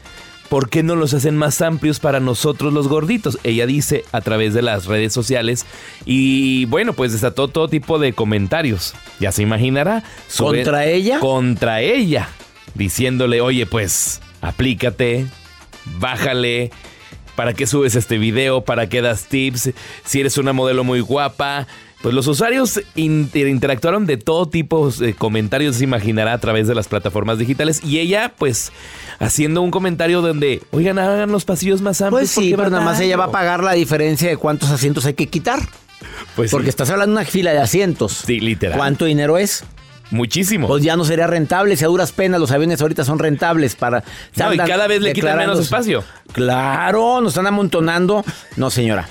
¿Por 0.49 0.69
qué 0.69 0.83
no 0.83 0.95
los 0.95 1.15
hacen 1.15 1.37
más 1.37 1.63
amplios 1.63 2.01
para 2.01 2.21
nosotros 2.21 2.73
los 2.73 2.87
gorditos? 2.87 3.39
Ella 3.45 3.67
dice 3.67 4.05
a 4.13 4.21
través 4.21 4.55
de 4.55 4.63
las 4.63 4.87
redes 4.87 5.13
sociales 5.13 5.65
y 6.05 6.67
bueno, 6.67 6.93
pues 6.93 7.13
desató 7.13 7.49
todo 7.49 7.69
tipo 7.69 7.99
de 7.99 8.13
comentarios. 8.13 8.95
Ya 9.21 9.33
se 9.33 9.43
imaginará. 9.43 10.05
¿Contra 10.37 10.87
ella? 10.87 11.19
Contra 11.19 11.81
ella. 11.81 12.29
Diciéndole, 12.75 13.41
oye, 13.41 13.67
pues 13.67 14.21
aplícate, 14.43 15.27
bájale. 15.99 16.71
¿Para 17.37 17.53
qué 17.55 17.67
subes 17.67 17.97
este 17.97 18.19
video? 18.19 18.65
¿Para 18.65 18.89
qué 18.89 19.03
das 19.03 19.25
tips? 19.25 19.73
Si 20.05 20.21
eres 20.21 20.39
una 20.39 20.53
modelo 20.53 20.85
muy 20.85 21.01
guapa, 21.01 21.67
pues 22.05 22.15
los 22.15 22.27
usuarios 22.27 22.83
interactuaron 22.97 24.05
de 24.05 24.19
todo 24.19 24.47
tipo 24.47 24.91
de 24.91 25.15
comentarios, 25.15 25.77
se 25.77 25.85
imaginará, 25.85 26.35
a 26.35 26.39
través 26.39 26.69
de 26.69 26.75
las 26.75 26.87
plataformas 26.87 27.39
digitales. 27.39 27.83
Y 27.83 27.99
ella, 27.99 28.35
pues, 28.37 28.73
haciendo 29.21 29.63
un 29.63 29.71
comentario 29.71 30.21
donde, 30.21 30.61
oigan, 30.71 30.99
hagan 30.99 31.33
los 31.33 31.47
pasillos 31.47 31.81
más 31.81 32.03
amplios. 32.03 32.35
Pues 32.35 32.45
sí, 32.45 32.53
pero 32.55 32.69
nada 32.69 32.85
más 32.85 33.01
ella 33.01 33.17
va 33.17 33.25
a 33.25 33.31
pagar 33.31 33.65
la 33.65 33.73
diferencia 33.73 34.29
de 34.29 34.37
cuántos 34.37 34.69
asientos 34.69 35.07
hay 35.07 35.15
que 35.15 35.29
quitar. 35.29 35.61
Pues 36.37 36.51
porque 36.51 36.69
estás 36.69 36.91
hablando 36.91 37.17
de 37.17 37.23
una 37.23 37.31
fila 37.31 37.55
de 37.55 37.61
asientos. 37.61 38.25
Sí, 38.27 38.39
literal. 38.39 38.77
¿Cuánto 38.77 39.07
dinero 39.07 39.39
es? 39.39 39.65
Muchísimo. 40.11 40.69
Pues 40.69 40.85
ya 40.85 40.97
no 40.97 41.07
sería 41.07 41.27
rentable. 41.27 41.75
Si 41.75 41.87
a 41.87 41.89
duras 41.89 42.13
penas 42.13 42.39
los 42.39 42.51
aviones 42.51 42.83
ahorita 42.83 43.07
son 43.07 43.19
rentables 43.19 43.77
para. 43.77 44.05
No, 44.37 44.53
y 44.53 44.59
cada 44.59 44.87
vez 44.89 45.01
le 45.01 45.15
quitan 45.15 45.39
menos 45.39 45.59
espacio. 45.59 46.05
Claro, 46.33 47.23
nos 47.23 47.33
están 47.33 47.47
amontonando. 47.47 48.27
No, 48.57 48.69
señora. 48.69 49.09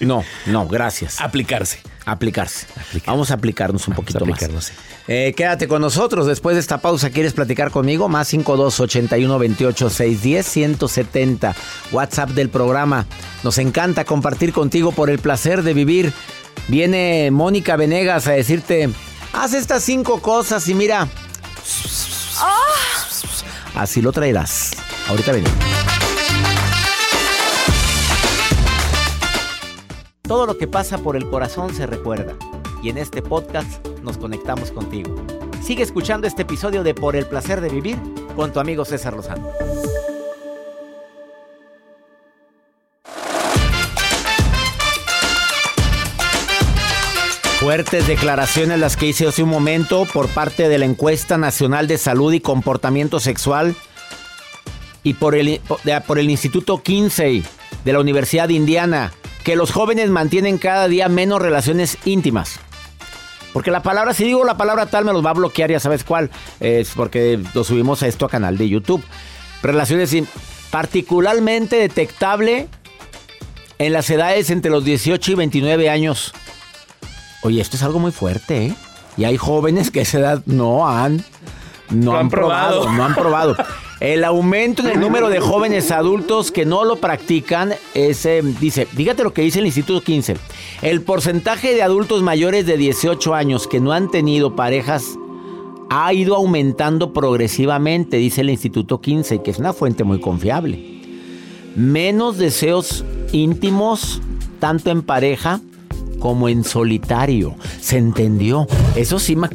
No, 0.00 0.24
no, 0.46 0.66
gracias. 0.66 1.20
Aplicarse. 1.20 1.80
Aplicarse. 2.04 2.66
Vamos 3.06 3.30
a 3.30 3.34
aplicarnos 3.34 3.86
un 3.86 3.94
poquito 3.94 4.26
más. 4.26 4.72
Eh, 5.08 5.34
quédate 5.36 5.68
con 5.68 5.80
nosotros. 5.80 6.26
Después 6.26 6.56
de 6.56 6.60
esta 6.60 6.78
pausa, 6.78 7.10
¿quieres 7.10 7.32
platicar 7.32 7.70
conmigo? 7.70 8.08
Más 8.08 8.28
52 8.28 8.80
81 8.80 9.38
28 9.38 9.90
610 9.90 10.46
170. 10.46 11.54
WhatsApp 11.92 12.30
del 12.30 12.48
programa. 12.48 13.06
Nos 13.44 13.58
encanta 13.58 14.04
compartir 14.04 14.52
contigo 14.52 14.92
por 14.92 15.10
el 15.10 15.18
placer 15.18 15.62
de 15.62 15.74
vivir. 15.74 16.12
Viene 16.68 17.30
Mónica 17.30 17.76
Venegas 17.76 18.26
a 18.26 18.32
decirte 18.32 18.90
Haz 19.32 19.54
estas 19.54 19.82
cinco 19.82 20.20
cosas 20.20 20.68
y 20.68 20.74
mira. 20.74 21.08
Así 23.74 24.02
lo 24.02 24.12
traerás. 24.12 24.72
Ahorita 25.08 25.32
venimos. 25.32 25.91
Todo 30.22 30.46
lo 30.46 30.56
que 30.56 30.68
pasa 30.68 30.98
por 30.98 31.16
el 31.16 31.28
corazón 31.28 31.74
se 31.74 31.84
recuerda. 31.84 32.36
Y 32.80 32.90
en 32.90 32.98
este 32.98 33.22
podcast 33.22 33.84
nos 34.02 34.18
conectamos 34.18 34.70
contigo. 34.70 35.16
Sigue 35.62 35.82
escuchando 35.82 36.28
este 36.28 36.42
episodio 36.42 36.84
de 36.84 36.94
Por 36.94 37.16
el 37.16 37.26
placer 37.26 37.60
de 37.60 37.68
vivir 37.68 37.98
con 38.36 38.52
tu 38.52 38.60
amigo 38.60 38.84
César 38.84 39.14
Lozano. 39.14 39.50
Fuertes 47.58 48.06
declaraciones 48.06 48.78
las 48.78 48.96
que 48.96 49.06
hice 49.06 49.26
hace 49.26 49.42
un 49.42 49.48
momento 49.48 50.04
por 50.12 50.28
parte 50.28 50.68
de 50.68 50.78
la 50.78 50.84
encuesta 50.84 51.36
nacional 51.36 51.88
de 51.88 51.98
salud 51.98 52.32
y 52.32 52.40
comportamiento 52.40 53.20
sexual 53.20 53.74
y 55.02 55.14
por 55.14 55.34
el, 55.34 55.60
por 56.06 56.18
el 56.18 56.30
Instituto 56.30 56.82
Kinsey 56.82 57.44
de 57.84 57.92
la 57.92 58.00
Universidad 58.00 58.48
de 58.48 58.54
Indiana, 58.54 59.12
que 59.44 59.56
los 59.56 59.72
jóvenes 59.72 60.10
mantienen 60.10 60.58
cada 60.58 60.88
día 60.88 61.08
menos 61.08 61.42
relaciones 61.42 61.98
íntimas. 62.04 62.60
Porque 63.52 63.70
la 63.70 63.82
palabra, 63.82 64.14
si 64.14 64.24
digo 64.24 64.44
la 64.44 64.56
palabra 64.56 64.86
tal, 64.86 65.04
me 65.04 65.12
los 65.12 65.24
va 65.24 65.30
a 65.30 65.34
bloquear, 65.34 65.70
ya 65.70 65.80
sabes 65.80 66.04
cuál. 66.04 66.30
Es 66.60 66.92
porque 66.94 67.38
lo 67.54 67.64
subimos 67.64 68.02
a 68.02 68.06
esto 68.06 68.24
a 68.24 68.30
canal 68.30 68.56
de 68.56 68.68
YouTube. 68.68 69.04
Relaciones 69.62 70.14
particularmente 70.70 71.76
detectable 71.76 72.68
en 73.78 73.92
las 73.92 74.08
edades 74.08 74.50
entre 74.50 74.70
los 74.70 74.84
18 74.84 75.32
y 75.32 75.34
29 75.34 75.90
años. 75.90 76.32
Oye, 77.42 77.60
esto 77.60 77.76
es 77.76 77.82
algo 77.82 77.98
muy 77.98 78.12
fuerte, 78.12 78.66
¿eh? 78.66 78.74
Y 79.16 79.24
hay 79.24 79.36
jóvenes 79.36 79.90
que 79.90 80.00
a 80.00 80.02
esa 80.02 80.18
edad 80.18 80.42
no 80.46 80.88
han, 80.88 81.22
no, 81.90 82.16
han, 82.16 82.30
probado, 82.30 82.90
no 82.90 83.04
han 83.04 83.14
probado. 83.14 83.56
El 84.02 84.24
aumento 84.24 84.82
en 84.82 84.88
el 84.88 85.00
número 85.00 85.28
de 85.28 85.38
jóvenes 85.38 85.92
adultos 85.92 86.50
que 86.50 86.66
no 86.66 86.84
lo 86.84 86.96
practican 86.96 87.72
es, 87.94 88.26
eh, 88.26 88.42
dice, 88.42 88.84
fíjate 88.84 89.22
lo 89.22 89.32
que 89.32 89.42
dice 89.42 89.60
el 89.60 89.66
Instituto 89.66 90.00
15. 90.00 90.38
El 90.82 91.02
porcentaje 91.02 91.72
de 91.72 91.84
adultos 91.84 92.20
mayores 92.20 92.66
de 92.66 92.76
18 92.76 93.32
años 93.32 93.68
que 93.68 93.78
no 93.78 93.92
han 93.92 94.10
tenido 94.10 94.56
parejas 94.56 95.16
ha 95.88 96.12
ido 96.12 96.34
aumentando 96.34 97.12
progresivamente, 97.12 98.16
dice 98.16 98.40
el 98.40 98.50
Instituto 98.50 99.00
15, 99.00 99.40
que 99.40 99.52
es 99.52 99.60
una 99.60 99.72
fuente 99.72 100.02
muy 100.02 100.20
confiable. 100.20 100.82
Menos 101.76 102.38
deseos 102.38 103.04
íntimos, 103.30 104.20
tanto 104.58 104.90
en 104.90 105.02
pareja 105.02 105.60
como 106.22 106.48
en 106.48 106.62
solitario. 106.62 107.56
Se 107.80 107.98
entendió. 107.98 108.68
Eso 108.94 109.18
sí 109.18 109.34
me 109.34 109.48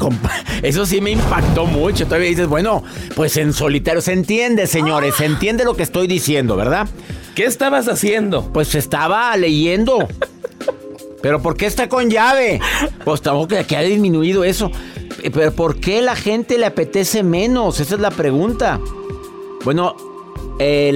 eso 0.62 0.86
sí 0.86 1.00
me 1.00 1.12
impactó 1.12 1.66
mucho. 1.66 2.06
Todavía 2.06 2.28
dices, 2.28 2.48
bueno, 2.48 2.84
pues 3.16 3.38
en 3.38 3.54
solitario 3.54 4.02
se 4.02 4.12
entiende, 4.12 4.68
señores, 4.68 5.16
se 5.16 5.26
entiende 5.26 5.64
lo 5.64 5.76
que 5.78 5.84
estoy 5.84 6.08
diciendo, 6.08 6.58
¿verdad? 6.58 6.90
¿Qué 7.36 7.46
estabas 7.46 7.88
haciendo? 7.88 8.52
Pues 8.52 8.76
estaba 8.76 9.36
leyendo. 9.38 10.10
¿Pero 11.22 11.42
por 11.42 11.56
qué 11.56 11.68
está 11.68 11.88
con 11.88 12.10
llave? 12.10 12.60
Pues 13.06 13.22
tampoco 13.22 13.56
que 13.66 13.78
ha 13.78 13.82
disminuido 13.82 14.44
eso. 14.44 14.70
¿Pero 15.34 15.54
por 15.54 15.80
qué 15.80 16.02
la 16.02 16.18
gente 16.18 16.58
le 16.58 16.66
apetece 16.66 17.24
menos? 17.24 17.80
Esa 17.80 17.96
es 17.96 18.02
la 18.02 18.12
pregunta. 18.12 18.82
Bueno, 19.64 19.96
eh, 20.60 20.92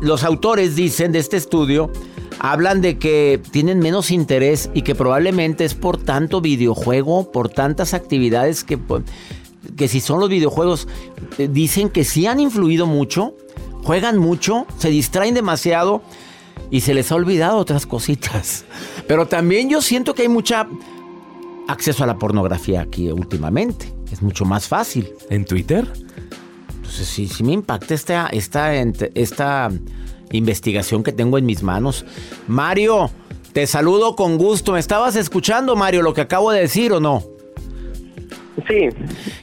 los 0.00 0.24
autores 0.24 0.76
dicen 0.76 1.12
de 1.12 1.18
este 1.18 1.36
estudio 1.36 1.90
hablan 2.38 2.80
de 2.80 2.98
que 2.98 3.40
tienen 3.50 3.78
menos 3.80 4.10
interés 4.10 4.70
y 4.74 4.82
que 4.82 4.94
probablemente 4.94 5.64
es 5.64 5.74
por 5.74 6.02
tanto 6.02 6.40
videojuego, 6.40 7.30
por 7.32 7.48
tantas 7.48 7.94
actividades 7.94 8.64
que, 8.64 8.78
que 9.76 9.88
si 9.88 10.00
son 10.00 10.20
los 10.20 10.28
videojuegos, 10.28 10.88
eh, 11.38 11.48
dicen 11.50 11.88
que 11.88 12.04
sí 12.04 12.26
han 12.26 12.40
influido 12.40 12.86
mucho, 12.86 13.34
juegan 13.82 14.18
mucho, 14.18 14.66
se 14.78 14.90
distraen 14.90 15.34
demasiado 15.34 16.02
y 16.70 16.80
se 16.80 16.94
les 16.94 17.10
ha 17.10 17.14
olvidado 17.14 17.56
otras 17.58 17.86
cositas. 17.86 18.64
Pero 19.06 19.26
también 19.26 19.68
yo 19.68 19.80
siento 19.80 20.14
que 20.14 20.22
hay 20.22 20.28
mucha 20.28 20.68
acceso 21.66 22.02
a 22.02 22.06
la 22.06 22.18
pornografía 22.18 22.80
aquí 22.80 23.10
últimamente. 23.10 23.92
Es 24.10 24.22
mucho 24.22 24.44
más 24.44 24.66
fácil. 24.66 25.12
¿En 25.30 25.44
Twitter? 25.44 25.86
Entonces 26.76 27.06
sí, 27.06 27.28
sí 27.28 27.44
me 27.44 27.52
impacta 27.52 27.94
esta, 27.94 28.26
esta, 28.28 28.74
esta 28.74 29.70
investigación 30.32 31.02
que 31.02 31.12
tengo 31.12 31.38
en 31.38 31.46
mis 31.46 31.62
manos. 31.62 32.04
Mario, 32.46 33.10
te 33.52 33.66
saludo 33.66 34.16
con 34.16 34.38
gusto. 34.38 34.72
¿Me 34.72 34.80
estabas 34.80 35.16
escuchando, 35.16 35.76
Mario, 35.76 36.02
lo 36.02 36.14
que 36.14 36.20
acabo 36.20 36.50
de 36.50 36.60
decir 36.60 36.92
o 36.92 37.00
no? 37.00 37.22
Sí. 38.66 38.88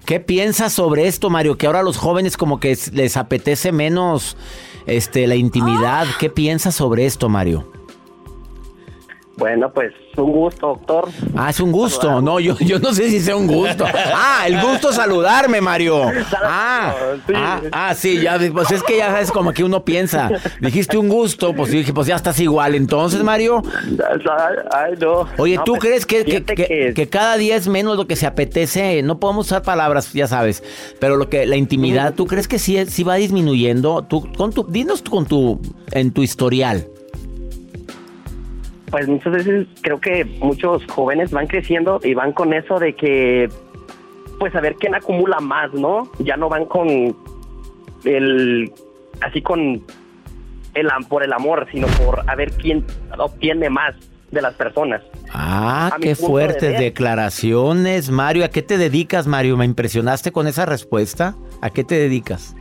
¿Qué 0.05 0.19
piensas 0.19 0.73
sobre 0.73 1.07
esto, 1.07 1.29
Mario? 1.29 1.57
Que 1.57 1.67
ahora 1.67 1.83
los 1.83 1.97
jóvenes 1.97 2.37
como 2.37 2.59
que 2.59 2.77
les 2.91 3.17
apetece 3.17 3.71
menos 3.71 4.37
este, 4.85 5.27
la 5.27 5.35
intimidad. 5.35 6.05
¿Qué 6.19 6.29
piensas 6.29 6.75
sobre 6.75 7.05
esto, 7.05 7.29
Mario? 7.29 7.71
Bueno, 9.37 9.69
pues 9.71 9.91
un 10.17 10.31
gusto, 10.31 10.67
doctor. 10.67 11.09
Ah, 11.35 11.49
es 11.49 11.59
un 11.59 11.71
gusto. 11.71 12.21
No, 12.21 12.39
yo, 12.39 12.57
yo 12.59 12.79
no 12.79 12.93
sé 12.93 13.09
si 13.09 13.19
sea 13.19 13.35
un 13.35 13.47
gusto. 13.47 13.85
Ah, 14.17 14.45
el 14.47 14.61
gusto 14.61 14.93
saludarme, 14.93 15.61
Mario. 15.61 16.03
Ah, 16.41 16.93
ah, 17.33 17.61
ah, 17.71 17.93
sí, 17.95 18.21
ya, 18.21 18.39
pues 18.53 18.71
es 18.71 18.83
que 18.83 18.97
ya 18.97 19.07
sabes 19.07 19.31
como 19.31 19.51
que 19.51 19.63
uno 19.63 19.83
piensa. 19.83 20.29
Dijiste 20.59 20.97
un 20.97 21.09
gusto, 21.09 21.53
pues 21.53 21.71
dije, 21.71 21.91
pues 21.93 22.07
ya 22.07 22.15
estás 22.15 22.39
igual. 22.39 22.75
Entonces, 22.75 23.23
Mario. 23.23 23.61
Ay, 24.71 24.93
no. 24.99 25.27
Oye, 25.37 25.59
¿tú 25.65 25.73
pues, 25.73 26.05
crees 26.05 26.05
que, 26.05 26.43
que, 26.93 27.09
cada 27.09 27.37
día 27.37 27.55
es 27.55 27.67
menos 27.67 27.97
lo 27.97 28.07
que 28.07 28.15
se 28.15 28.25
apetece? 28.25 29.01
No 29.03 29.19
podemos 29.19 29.47
usar 29.47 29.63
palabras, 29.63 30.13
ya 30.13 30.27
sabes. 30.27 30.63
Pero 30.99 31.17
lo 31.17 31.29
que 31.29 31.45
la 31.45 31.55
intimidad, 31.55 32.13
¿tú 32.13 32.25
crees 32.25 32.47
que 32.47 32.59
sí, 32.59 32.85
sí 32.85 33.03
va 33.03 33.15
disminuyendo? 33.15 34.03
Tú, 34.03 34.31
con 34.37 34.53
tu, 34.53 34.63
dinos 34.63 35.01
con 35.01 35.25
tu, 35.25 35.59
en 35.91 36.11
tu 36.11 36.23
historial 36.23 36.87
pues 38.89 39.07
muchas 39.07 39.33
veces 39.33 39.67
creo 39.81 39.99
que 39.99 40.25
muchos 40.25 40.85
jóvenes 40.87 41.31
van 41.31 41.47
creciendo 41.47 41.99
y 42.03 42.13
van 42.13 42.33
con 42.33 42.53
eso 42.53 42.79
de 42.79 42.95
que, 42.95 43.49
pues 44.39 44.55
a 44.55 44.61
ver 44.61 44.75
quién 44.75 44.95
acumula 44.95 45.39
más, 45.39 45.73
¿no? 45.73 46.09
Ya 46.19 46.37
no 46.37 46.49
van 46.49 46.65
con 46.65 47.15
el, 48.03 48.71
así 49.21 49.41
con 49.41 49.83
el 50.73 50.89
por 51.09 51.23
el 51.23 51.33
amor, 51.33 51.67
sino 51.71 51.87
por 51.87 52.29
a 52.29 52.35
ver 52.35 52.51
quién 52.51 52.85
obtiene 53.17 53.69
más 53.69 53.95
de 54.31 54.41
las 54.41 54.53
personas. 54.53 55.01
Ah, 55.33 55.97
qué 55.99 56.15
fuertes 56.15 56.77
declaraciones, 56.77 58.09
Mario. 58.09 58.45
¿A 58.45 58.49
qué 58.49 58.61
te 58.61 58.77
dedicas, 58.77 59.27
Mario? 59.27 59.57
Me 59.57 59.65
impresionaste 59.65 60.31
con 60.31 60.47
esa 60.47 60.65
respuesta. 60.65 61.35
¿A 61.61 61.69
qué 61.69 61.83
te 61.83 61.95
dedicas? 61.95 62.55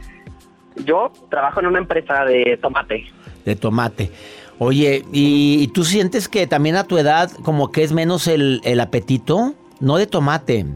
Yo 0.84 1.12
trabajo 1.30 1.60
en 1.60 1.66
una 1.66 1.78
empresa 1.78 2.24
de 2.24 2.58
tomate. 2.60 3.04
De 3.44 3.56
tomate. 3.56 4.10
Oye, 4.58 5.04
¿y, 5.12 5.66
tú 5.68 5.84
sientes 5.84 6.28
que 6.28 6.46
también 6.46 6.76
a 6.76 6.84
tu 6.84 6.98
edad 6.98 7.30
como 7.42 7.72
que 7.72 7.82
es 7.82 7.92
menos 7.92 8.28
el, 8.28 8.80
apetito? 8.80 9.54
No 9.80 9.96
de 9.96 10.06
tomate, 10.06 10.66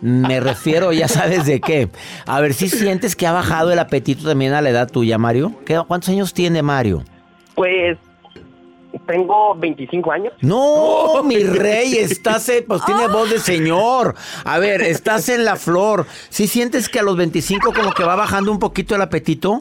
me 0.00 0.40
refiero, 0.40 0.92
ya 0.92 1.08
sabes 1.08 1.46
de 1.46 1.60
qué. 1.60 1.88
A 2.26 2.40
ver, 2.40 2.54
si 2.54 2.68
sientes 2.68 3.14
que 3.14 3.26
ha 3.26 3.32
bajado 3.32 3.72
el 3.72 3.78
apetito 3.78 4.28
también 4.28 4.52
a 4.52 4.60
la 4.60 4.70
edad 4.70 4.90
tuya, 4.90 5.18
Mario? 5.18 5.52
¿Cuántos 5.86 6.10
años 6.10 6.34
tiene 6.34 6.62
Mario? 6.62 7.04
Pues 7.54 7.96
tengo 9.06 9.54
25 9.54 10.12
años. 10.12 10.32
No, 10.40 11.22
mi 11.24 11.42
rey, 11.42 11.96
estás, 11.96 12.50
pues 12.66 12.84
tiene 12.84 13.08
voz 13.12 13.30
de 13.30 13.38
señor. 13.38 14.14
A 14.44 14.58
ver, 14.58 14.82
estás 14.82 15.28
en 15.28 15.44
la 15.44 15.56
flor. 15.56 16.06
¿Sí 16.28 16.46
sientes 16.46 16.88
que 16.88 17.00
a 17.00 17.02
los 17.02 17.16
25 17.16 17.72
como 17.72 17.92
que 17.92 18.04
va 18.04 18.16
bajando 18.16 18.50
un 18.50 18.58
poquito 18.58 18.94
el 18.94 19.02
apetito? 19.02 19.60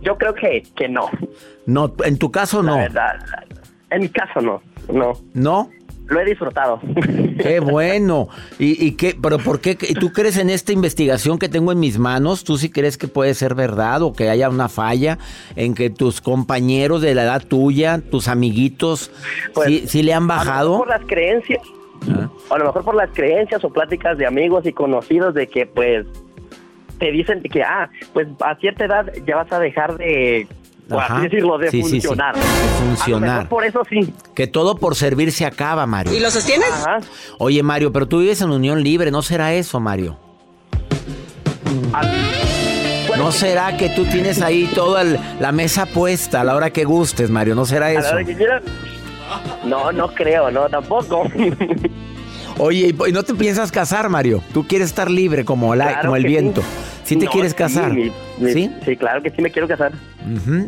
Yo 0.00 0.16
creo 0.16 0.34
que, 0.34 0.62
que 0.76 0.88
no. 0.88 1.10
No, 1.68 1.92
en 2.02 2.16
tu 2.16 2.32
caso 2.32 2.62
no. 2.62 2.78
en 2.78 4.00
mi 4.00 4.08
caso 4.08 4.40
no, 4.40 4.62
no. 4.90 5.12
¿No? 5.34 5.70
Lo 6.06 6.18
he 6.18 6.24
disfrutado. 6.24 6.80
Qué 7.42 7.60
bueno. 7.60 8.28
¿Y, 8.58 8.82
y 8.82 8.92
qué, 8.92 9.14
pero 9.22 9.36
por 9.38 9.60
qué? 9.60 9.74
¿Tú 9.74 10.10
crees 10.10 10.38
en 10.38 10.48
esta 10.48 10.72
investigación 10.72 11.38
que 11.38 11.50
tengo 11.50 11.70
en 11.70 11.78
mis 11.78 11.98
manos? 11.98 12.42
¿Tú 12.42 12.56
sí 12.56 12.70
crees 12.70 12.96
que 12.96 13.06
puede 13.06 13.34
ser 13.34 13.54
verdad 13.54 14.00
o 14.00 14.14
que 14.14 14.30
haya 14.30 14.48
una 14.48 14.70
falla 14.70 15.18
en 15.56 15.74
que 15.74 15.90
tus 15.90 16.22
compañeros 16.22 17.02
de 17.02 17.14
la 17.14 17.24
edad 17.24 17.42
tuya, 17.46 18.00
tus 18.10 18.28
amiguitos, 18.28 19.10
pues, 19.52 19.90
sí, 19.90 20.02
le 20.02 20.14
han 20.14 20.26
bajado? 20.26 20.76
A 20.76 20.78
por 20.78 20.88
las 20.88 21.04
creencias. 21.04 21.60
¿Ah? 22.10 22.30
O 22.48 22.54
a 22.54 22.58
lo 22.58 22.64
mejor 22.64 22.82
por 22.82 22.94
las 22.94 23.10
creencias 23.10 23.62
o 23.62 23.68
pláticas 23.68 24.16
de 24.16 24.26
amigos 24.26 24.64
y 24.64 24.72
conocidos 24.72 25.34
de 25.34 25.46
que 25.46 25.66
pues 25.66 26.06
te 26.98 27.12
dicen 27.12 27.42
que, 27.42 27.62
ah, 27.62 27.90
pues 28.14 28.26
a 28.40 28.54
cierta 28.56 28.86
edad 28.86 29.12
ya 29.26 29.36
vas 29.36 29.52
a 29.52 29.60
dejar 29.60 29.98
de 29.98 30.48
por 30.88 31.02
así 31.02 31.22
decirlo, 31.22 31.58
de 31.58 31.70
funcionar. 31.70 32.34
funcionar. 32.36 33.48
por 33.48 33.64
eso 33.64 33.82
sí. 33.88 34.12
Que 34.34 34.46
todo 34.46 34.76
por 34.76 34.94
servir 34.94 35.32
se 35.32 35.44
acaba, 35.44 35.86
Mario. 35.86 36.14
¿Y 36.14 36.20
lo 36.20 36.30
sostienes? 36.30 36.70
Oye, 37.38 37.62
Mario, 37.62 37.92
pero 37.92 38.06
tú 38.06 38.20
vives 38.20 38.40
en 38.40 38.50
unión 38.50 38.82
libre, 38.82 39.10
¿no 39.10 39.22
será 39.22 39.52
eso, 39.52 39.80
Mario? 39.80 40.18
¿No 43.16 43.32
será 43.32 43.76
que 43.76 43.88
tú 43.90 44.04
tienes 44.04 44.40
ahí 44.40 44.70
toda 44.74 45.04
la 45.04 45.52
mesa 45.52 45.86
puesta 45.86 46.40
a 46.40 46.44
la 46.44 46.54
hora 46.54 46.70
que 46.70 46.84
gustes, 46.84 47.30
Mario? 47.30 47.54
¿No 47.54 47.66
será 47.66 47.90
eso? 47.90 48.14
No, 49.64 49.92
no 49.92 50.08
creo, 50.08 50.50
no, 50.50 50.68
tampoco. 50.68 51.24
Oye, 52.58 52.94
¿y 53.06 53.12
no 53.12 53.22
te 53.22 53.34
piensas 53.34 53.70
casar, 53.70 54.08
Mario? 54.08 54.42
Tú 54.52 54.66
quieres 54.66 54.88
estar 54.88 55.10
libre 55.10 55.44
como, 55.44 55.74
la, 55.74 56.00
como 56.00 56.16
el 56.16 56.24
viento. 56.24 56.62
¿Sí 57.04 57.16
te 57.16 57.26
quieres 57.26 57.54
casar? 57.54 57.94
Sí, 57.94 58.70
¿Sí? 58.84 58.96
claro 58.96 59.22
que 59.22 59.30
sí 59.30 59.40
me 59.40 59.50
quiero 59.50 59.68
casar. 59.68 59.92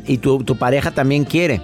¿Y 0.07 0.19
tu, 0.19 0.43
tu 0.45 0.57
pareja 0.57 0.93
también 0.93 1.25
quiere? 1.25 1.61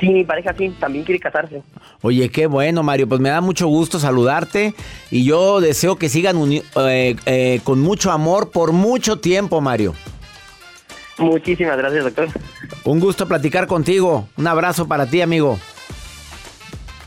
Sí, 0.00 0.08
mi 0.08 0.24
pareja 0.24 0.54
sí, 0.58 0.74
también 0.80 1.04
quiere 1.04 1.20
casarse. 1.20 1.62
Oye, 2.02 2.28
qué 2.28 2.46
bueno, 2.46 2.82
Mario. 2.82 3.08
Pues 3.08 3.20
me 3.20 3.30
da 3.30 3.40
mucho 3.40 3.68
gusto 3.68 3.98
saludarte 3.98 4.74
y 5.10 5.24
yo 5.24 5.60
deseo 5.60 5.96
que 5.96 6.08
sigan 6.08 6.36
eh, 6.52 7.16
eh, 7.26 7.60
con 7.62 7.80
mucho 7.80 8.10
amor 8.10 8.50
por 8.50 8.72
mucho 8.72 9.20
tiempo, 9.20 9.60
Mario. 9.60 9.94
Muchísimas 11.16 11.78
gracias, 11.78 12.04
doctor. 12.04 12.28
Un 12.84 12.98
gusto 12.98 13.28
platicar 13.28 13.68
contigo. 13.68 14.28
Un 14.36 14.46
abrazo 14.48 14.88
para 14.88 15.06
ti, 15.06 15.20
amigo. 15.22 15.58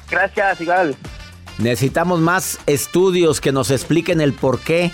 Gracias, 0.10 0.62
igual. 0.62 0.96
Necesitamos 1.58 2.20
más 2.20 2.60
estudios 2.66 3.42
que 3.42 3.52
nos 3.52 3.72
expliquen 3.72 4.22
el 4.22 4.34
por 4.34 4.60
qué. 4.60 4.92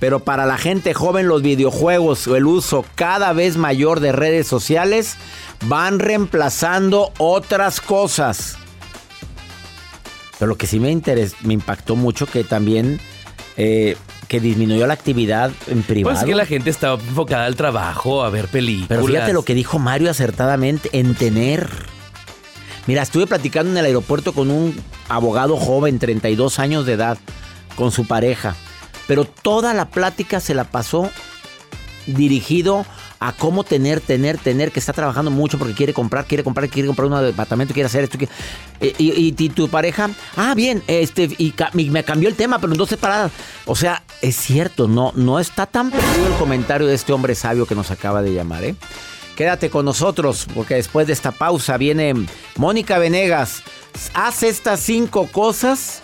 Pero 0.00 0.20
para 0.20 0.46
la 0.46 0.58
gente 0.58 0.94
joven 0.94 1.26
los 1.26 1.42
videojuegos 1.42 2.26
o 2.28 2.36
el 2.36 2.46
uso 2.46 2.84
cada 2.94 3.32
vez 3.32 3.56
mayor 3.56 3.98
de 3.98 4.12
redes 4.12 4.46
sociales 4.46 5.16
van 5.66 5.98
reemplazando 5.98 7.12
otras 7.18 7.80
cosas. 7.80 8.56
Pero 10.38 10.50
lo 10.50 10.56
que 10.56 10.68
sí 10.68 10.78
me, 10.78 10.94
me 11.42 11.54
impactó 11.54 11.96
mucho 11.96 12.26
que 12.26 12.44
también 12.44 13.00
eh, 13.56 13.96
que 14.28 14.38
disminuyó 14.38 14.86
la 14.86 14.94
actividad 14.94 15.50
en 15.66 15.82
privado. 15.82 16.14
Pues 16.14 16.24
que 16.24 16.36
la 16.36 16.46
gente 16.46 16.70
estaba 16.70 16.94
enfocada 16.94 17.46
al 17.46 17.56
trabajo, 17.56 18.22
a 18.22 18.30
ver 18.30 18.46
películas. 18.46 18.88
Pero 18.88 19.04
fíjate 19.04 19.32
lo 19.32 19.42
que 19.42 19.54
dijo 19.54 19.80
Mario 19.80 20.10
acertadamente, 20.10 20.90
en 20.92 21.16
tener 21.16 21.68
Mira, 22.88 23.02
estuve 23.02 23.26
platicando 23.26 23.70
en 23.70 23.76
el 23.76 23.84
aeropuerto 23.84 24.32
con 24.32 24.50
un 24.50 24.74
abogado 25.10 25.58
joven, 25.58 25.98
32 25.98 26.58
años 26.58 26.86
de 26.86 26.94
edad, 26.94 27.18
con 27.76 27.92
su 27.92 28.06
pareja. 28.06 28.56
pero 29.06 29.26
toda 29.26 29.74
la 29.74 29.90
plática 29.90 30.40
se 30.40 30.54
la 30.54 30.64
pasó 30.64 31.10
dirigido 32.06 32.86
a 33.20 33.32
cómo 33.32 33.62
tener, 33.62 34.00
tener, 34.00 34.38
tener, 34.38 34.72
que 34.72 34.80
está 34.80 34.94
trabajando 34.94 35.30
mucho 35.30 35.58
porque 35.58 35.74
quiere 35.74 35.92
comprar, 35.92 36.24
quiere 36.24 36.42
comprar, 36.42 36.66
quiere 36.70 36.86
comprar 36.86 37.08
un 37.08 37.22
departamento, 37.22 37.74
quiere 37.74 37.88
hacer 37.88 38.04
esto. 38.04 38.16
Y, 38.80 38.88
y, 38.98 39.48
tu 39.50 39.68
pareja, 39.68 40.08
ah, 40.36 40.54
bien, 40.54 40.82
este, 40.86 41.28
y, 41.36 41.52
me 41.90 42.04
cambió 42.04 42.30
el 42.30 42.36
tema, 42.36 42.58
pero 42.58 42.72
en 42.72 42.78
dos 42.78 42.88
separadas. 42.88 43.32
O 43.66 43.76
sea, 43.76 44.02
es 44.22 44.34
cierto, 44.36 44.88
no, 44.88 45.12
no 45.14 45.38
está 45.40 45.66
tan 45.66 45.90
perdido 45.90 46.26
el 46.26 46.34
comentario 46.38 46.86
de 46.86 46.94
este 46.94 47.12
hombre 47.12 47.34
sabio 47.34 47.66
que 47.66 47.74
nos 47.74 47.90
acaba 47.90 48.22
de 48.22 48.32
llamar, 48.32 48.64
¿eh? 48.64 48.76
Quédate 49.38 49.70
con 49.70 49.84
nosotros 49.84 50.48
porque 50.52 50.74
después 50.74 51.06
de 51.06 51.12
esta 51.12 51.30
pausa 51.30 51.76
viene 51.76 52.12
Mónica 52.56 52.98
Venegas. 52.98 53.62
Haz 54.12 54.42
estas 54.42 54.80
cinco 54.80 55.28
cosas 55.28 56.02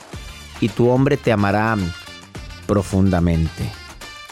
y 0.61 0.69
tu 0.69 0.89
hombre 0.89 1.17
te 1.17 1.33
amará 1.33 1.77
profundamente. 2.69 3.73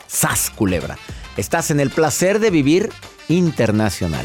Sas, 0.06 0.50
culebra. 0.50 0.98
Estás 1.36 1.72
en 1.72 1.80
el 1.80 1.90
placer 1.90 2.38
de 2.38 2.50
vivir 2.50 2.90
internacional. 3.28 4.24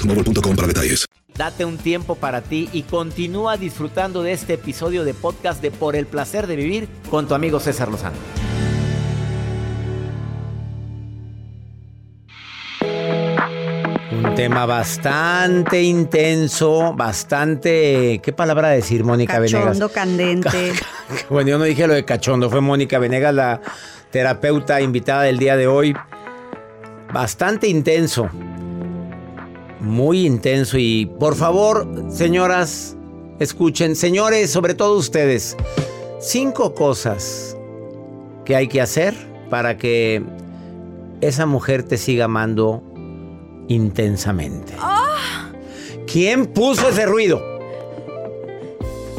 mobile.com 0.05 0.55
para 0.55 0.67
detalles. 0.67 1.07
Date 1.35 1.65
un 1.65 1.77
tiempo 1.77 2.15
para 2.15 2.41
ti 2.41 2.69
y 2.73 2.83
continúa 2.83 3.57
disfrutando 3.57 4.21
de 4.21 4.33
este 4.33 4.53
episodio 4.53 5.05
de 5.05 5.13
podcast 5.13 5.61
de 5.61 5.71
Por 5.71 5.95
el 5.95 6.05
placer 6.05 6.45
de 6.45 6.55
vivir 6.55 6.89
con 7.09 7.27
tu 7.27 7.33
amigo 7.33 7.59
César 7.59 7.89
Lozano. 7.89 8.17
Un 14.11 14.35
tema 14.35 14.65
bastante 14.65 15.81
intenso, 15.81 16.93
bastante. 16.93 18.19
¿Qué 18.21 18.33
palabra 18.33 18.69
decir, 18.69 19.03
Mónica 19.03 19.39
Venegas? 19.39 19.63
Cachondo, 19.63 19.89
candente. 19.89 20.73
bueno, 21.29 21.49
yo 21.49 21.57
no 21.57 21.63
dije 21.63 21.87
lo 21.87 21.93
de 21.93 22.03
cachondo, 22.03 22.49
fue 22.49 22.59
Mónica 22.59 22.99
Venegas, 22.99 23.33
la 23.33 23.61
terapeuta 24.11 24.81
invitada 24.81 25.23
del 25.23 25.37
día 25.37 25.55
de 25.55 25.67
hoy. 25.67 25.95
Bastante 27.13 27.67
intenso 27.67 28.29
muy 29.81 30.25
intenso 30.25 30.77
y 30.77 31.07
por 31.19 31.35
favor, 31.35 31.87
señoras, 32.09 32.95
escuchen, 33.39 33.95
señores, 33.95 34.51
sobre 34.51 34.73
todo 34.73 34.97
ustedes, 34.97 35.57
cinco 36.19 36.73
cosas 36.73 37.57
que 38.45 38.55
hay 38.55 38.67
que 38.67 38.81
hacer 38.81 39.15
para 39.49 39.77
que 39.77 40.23
esa 41.19 41.45
mujer 41.45 41.83
te 41.83 41.97
siga 41.97 42.25
amando 42.25 42.83
intensamente. 43.67 44.73
¿Quién 46.05 46.45
puso 46.47 46.89
ese 46.89 47.05
ruido? 47.05 47.50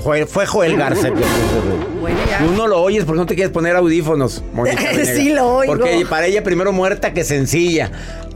Fue, 0.02 0.46
Joel 0.46 0.76
Garza 0.76 1.08
que 1.08 1.12
puso 1.12 1.26
ese 1.26 1.60
ruido. 1.60 1.92
Tú 2.38 2.52
no 2.56 2.66
lo 2.66 2.80
oyes 2.80 3.04
porque 3.04 3.20
no 3.20 3.26
te 3.26 3.34
quieres 3.34 3.52
poner 3.52 3.76
audífonos, 3.76 4.42
sí 5.04 5.32
lo 5.32 5.56
oigo. 5.56 5.74
Porque 5.74 6.04
para 6.08 6.26
ella 6.26 6.42
primero 6.42 6.72
muerta 6.72 7.12
que 7.12 7.24
sencilla. 7.24 7.90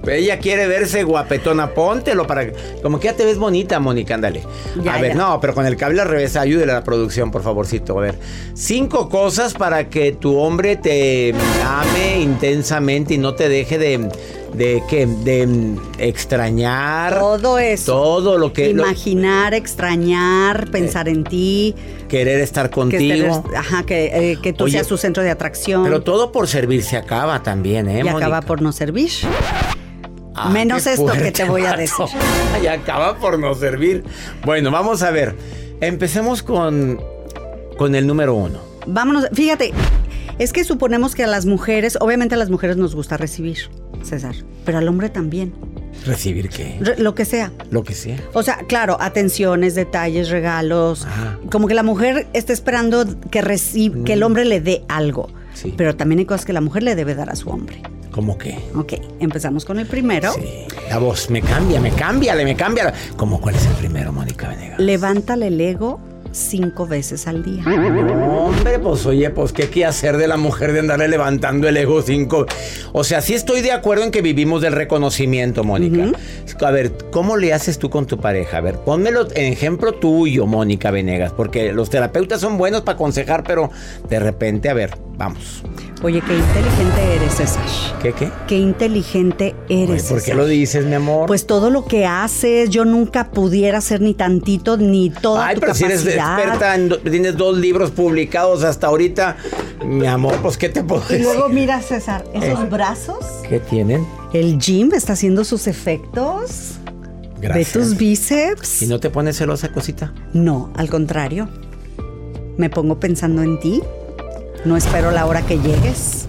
Ella 0.07 0.39
quiere 0.39 0.69
verse 0.69 1.03
guapetona, 1.03 1.75
póntelo 1.75 2.29
para 2.29 2.53
como 2.81 3.01
que 3.01 3.07
ya 3.07 3.17
te 3.17 3.25
ves 3.25 3.39
bonita, 3.39 3.81
Mónica, 3.81 4.15
ándale. 4.15 4.43
a 4.89 5.01
ver, 5.01 5.17
no, 5.17 5.41
pero 5.41 5.53
con 5.53 5.67
el 5.67 5.77
cable 5.77 6.01
al 6.01 6.09
revés, 6.09 6.37
ayúdele 6.37 6.71
a 6.71 6.77
la 6.77 6.85
producción, 6.85 7.33
por 7.33 7.43
favorcito. 7.43 7.99
A 7.99 8.03
ver, 8.03 8.19
cinco 8.55 9.09
cosas 9.09 9.55
para 9.55 9.89
que 9.89 10.13
tu 10.13 10.39
hombre 10.39 10.77
te 10.77 11.35
ame 11.65 12.21
intensamente 12.21 13.15
y 13.15 13.19
no 13.19 13.35
te 13.35 13.49
deje 13.49 13.79
de 13.79 14.09
de 14.57 14.83
que 14.89 15.07
de 15.07 15.77
extrañar 15.99 17.19
todo 17.19 17.59
eso 17.59 17.93
todo 17.93 18.39
lo 18.39 18.53
que 18.53 18.71
imaginar 18.71 19.55
extrañar 19.55 20.71
pensar 20.71 21.09
en 21.09 21.25
ti 21.25 21.75
querer 22.09 22.41
estar 22.41 22.71
contigo 22.71 23.45
ajá 23.55 23.85
que, 23.85 24.33
eh, 24.33 24.39
que 24.43 24.53
tú 24.53 24.69
seas 24.69 24.87
su 24.87 24.97
centro 24.97 25.23
de 25.23 25.31
atracción 25.31 25.83
pero 25.85 26.03
todo 26.03 26.33
por 26.33 26.49
servir 26.49 26.83
se 26.83 26.97
acaba 26.97 27.43
también 27.43 27.89
eh 27.89 28.03
y 28.05 28.09
acaba 28.09 28.41
por 28.43 28.63
no 28.63 28.73
servir 28.73 29.11
Ah, 30.39 30.51
Menos 30.51 30.87
esto 30.87 31.11
que 31.13 31.33
te 31.33 31.45
voy 31.45 31.65
a 31.65 31.75
decir. 31.77 32.05
y 32.63 32.67
acaba 32.67 33.17
por 33.17 33.39
no 33.39 33.55
servir. 33.55 34.05
Bueno, 34.45 34.71
vamos 34.71 35.03
a 35.03 35.11
ver. 35.11 35.35
Empecemos 35.81 36.43
con, 36.43 37.01
con 37.79 37.95
el 37.95 38.07
número 38.07 38.35
uno. 38.35 38.59
Vámonos. 38.87 39.29
Fíjate, 39.33 39.73
es 40.39 40.53
que 40.53 40.65
suponemos 40.65 41.15
que 41.15 41.25
a 41.25 41.27
las 41.27 41.47
mujeres, 41.47 41.97
obviamente 42.01 42.35
a 42.35 42.39
las 42.39 42.51
mujeres 42.51 42.77
nos 42.77 42.95
gusta 42.95 43.17
recibir, 43.17 43.57
César, 44.03 44.35
pero 44.65 44.79
al 44.79 44.89
hombre 44.89 45.09
también. 45.09 45.55
¿Recibir 46.05 46.51
qué? 46.51 46.79
lo 46.99 47.15
que 47.15 47.25
sea. 47.25 47.53
Lo 47.71 47.83
que 47.83 47.95
sea. 47.95 48.19
O 48.35 48.43
sea, 48.43 48.59
claro, 48.69 48.99
atenciones, 49.01 49.75
detalles, 49.75 50.29
regalos. 50.29 51.07
Como 51.51 51.67
que 51.67 51.75
la 51.75 51.83
mujer 51.83 52.27
está 52.33 52.53
esperando 52.53 53.07
que, 53.31 53.41
reciba, 53.41 54.05
que 54.05 54.13
el 54.13 54.21
mm. 54.21 54.25
hombre 54.25 54.45
le 54.45 54.61
dé 54.61 54.85
algo. 54.89 55.31
Sí. 55.55 55.75
Pero 55.77 55.97
también 55.97 56.19
hay 56.19 56.27
cosas 56.27 56.45
que 56.45 56.53
la 56.53 56.61
mujer 56.61 56.83
le 56.83 56.95
debe 56.95 57.15
dar 57.15 57.31
a 57.31 57.35
su 57.35 57.49
hombre. 57.49 57.83
¿Cómo 58.11 58.39
qué? 58.39 58.59
Ok, 58.75 58.95
empezamos 59.21 59.65
con 59.65 59.79
el 59.79 59.87
primero. 59.87 60.33
Sí. 60.35 60.67
La 60.91 60.99
voz, 60.99 61.29
me 61.31 61.41
cambia, 61.41 61.81
me 61.81 61.91
cambia, 61.91 62.35
me 62.35 62.55
cambia. 62.55 62.93
¿Cómo 63.17 63.41
cuál 63.41 63.55
es 63.55 63.67
el 63.67 63.73
primero, 63.75 64.13
Mónica 64.13 64.49
Venegas? 64.49 64.79
Levántale 64.79 65.49
el 65.49 65.61
ego 65.61 66.01
cinco 66.37 66.87
veces 66.87 67.27
al 67.27 67.43
día. 67.43 67.65
hombre, 67.67 68.79
pues 68.79 69.07
oye, 69.07 69.31
pues 69.31 69.53
qué 69.53 69.69
quiere 69.69 69.87
hacer 69.87 70.17
de 70.17 70.29
la 70.29 70.37
mujer 70.37 70.73
de 70.73 70.81
andarle 70.81 71.09
levantando 71.09 71.69
el 71.69 71.77
ego 71.77 72.03
cinco. 72.03 72.47
O 72.93 73.05
sea, 73.05 73.21
sí 73.21 73.35
estoy 73.35 73.63
de 73.63 73.73
acuerdo 73.73 74.05
en 74.05 74.11
que 74.11 74.23
vivimos 74.23 74.63
del 74.63 74.73
reconocimiento, 74.73 75.65
Mónica. 75.65 76.13
A 76.61 76.71
ver, 76.71 76.93
¿cómo 77.11 77.37
le 77.37 77.53
haces 77.53 77.79
tú 77.79 77.91
con 77.91 78.07
tu 78.07 78.19
pareja? 78.19 78.59
A 78.59 78.61
ver, 78.61 78.77
pónmelo 78.77 79.29
en 79.35 79.53
ejemplo 79.53 79.93
tuyo, 79.93 80.47
Mónica 80.47 80.91
Venegas, 80.91 81.33
porque 81.33 81.73
los 81.73 81.91
terapeutas 81.91 82.41
son 82.41 82.59
buenos 82.59 82.83
para 82.83 82.97
aconsejar, 82.97 83.43
pero 83.45 83.71
de 84.09 84.19
repente, 84.21 84.69
a 84.69 84.75
ver, 84.75 84.97
vamos. 85.17 85.63
Oye, 86.07 86.23
qué 86.25 86.37
inteligente 86.37 87.17
eres, 87.17 87.35
César. 87.35 87.65
¿Qué 88.01 88.13
qué? 88.13 88.31
Qué 88.47 88.57
inteligente 88.57 89.57
eres. 89.69 90.05
¿Por 90.05 90.23
qué 90.23 90.35
lo 90.35 90.47
dices, 90.47 90.87
mi 90.87 90.95
amor? 90.95 91.27
Pues 91.27 91.49
todo 91.49 91.69
lo 91.69 91.85
que 91.85 92.07
haces, 92.07 92.71
yo 92.71 92.85
nunca 92.85 93.33
pudiera 93.33 93.79
hacer 93.79 94.01
ni 94.01 94.15
tantito, 94.15 94.77
ni 94.77 95.11
toda 95.11 95.49
Ay, 95.49 95.57
pero 95.59 95.75
si 95.75 95.83
eres 95.83 96.07
experta, 96.07 96.77
tienes 97.11 97.37
dos 97.37 97.59
libros 97.59 97.91
publicados 97.91 98.63
hasta 98.63 98.87
ahorita, 98.87 99.37
mi 99.85 100.07
amor, 100.07 100.37
pues 100.43 100.57
¿qué 100.57 100.69
te 100.69 100.85
puedo 100.85 101.01
decir? 101.01 101.19
Y 101.19 101.23
luego 101.25 101.49
mira, 101.49 101.83
César, 101.83 102.25
esos 102.33 102.61
eh, 102.61 102.69
brazos. 102.71 103.27
¿Qué 103.49 103.59
tienen? 103.59 104.07
El 104.33 104.61
gym 104.61 104.93
está 104.95 105.15
haciendo 105.15 105.43
sus 105.43 105.67
efectos. 105.67 106.75
Gracias. 107.41 107.75
Ve 107.75 107.81
tus 107.81 107.97
bíceps. 107.97 108.83
¿Y 108.83 108.87
no 108.87 109.01
te 109.01 109.11
pones 109.11 109.39
celosa, 109.39 109.73
cosita? 109.73 110.15
No, 110.33 110.73
al 110.77 110.89
contrario. 110.89 111.49
Me 112.59 112.71
pongo 112.71 113.01
pensando 113.01 113.43
en 113.43 113.59
ti 113.59 113.83
no 114.67 114.77
espero 114.77 115.11
la 115.11 115.27
hora 115.27 115.43
que 115.43 115.59
llegues. 115.59 116.27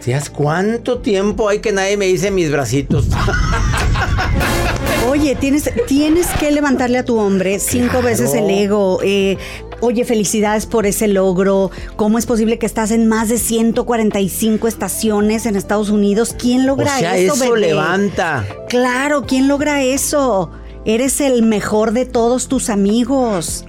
¿Sabes 0.00 0.30
cuánto 0.30 0.98
tiempo 0.98 1.48
hay 1.48 1.60
que 1.60 1.72
nadie 1.72 1.96
me 1.96 2.06
dice 2.06 2.30
mis 2.30 2.50
bracitos? 2.50 3.06
Oye, 5.08 5.36
tienes, 5.36 5.70
tienes 5.86 6.26
que 6.38 6.50
levantarle 6.50 6.98
a 6.98 7.04
tu 7.04 7.18
hombre 7.18 7.58
cinco 7.58 8.02
veces 8.02 8.34
el 8.34 8.50
ego. 8.50 8.98
Eh, 9.02 9.38
oye, 9.80 10.04
felicidades 10.04 10.66
por 10.66 10.84
ese 10.84 11.06
logro. 11.06 11.70
¿Cómo 11.94 12.18
es 12.18 12.26
posible 12.26 12.58
que 12.58 12.66
estás 12.66 12.90
en 12.90 13.06
más 13.06 13.28
de 13.28 13.38
145 13.38 14.66
estaciones 14.66 15.46
en 15.46 15.54
Estados 15.54 15.90
Unidos? 15.90 16.34
¿Quién 16.36 16.66
logra 16.66 16.96
o 16.96 16.98
sea, 16.98 17.16
eso, 17.16 17.34
eso 17.34 17.56
levanta. 17.56 18.44
Claro, 18.68 19.26
¿quién 19.26 19.46
logra 19.48 19.82
eso? 19.82 20.50
Eres 20.84 21.20
el 21.20 21.42
mejor 21.42 21.92
de 21.92 22.04
todos 22.04 22.48
tus 22.48 22.68
amigos. 22.68 23.64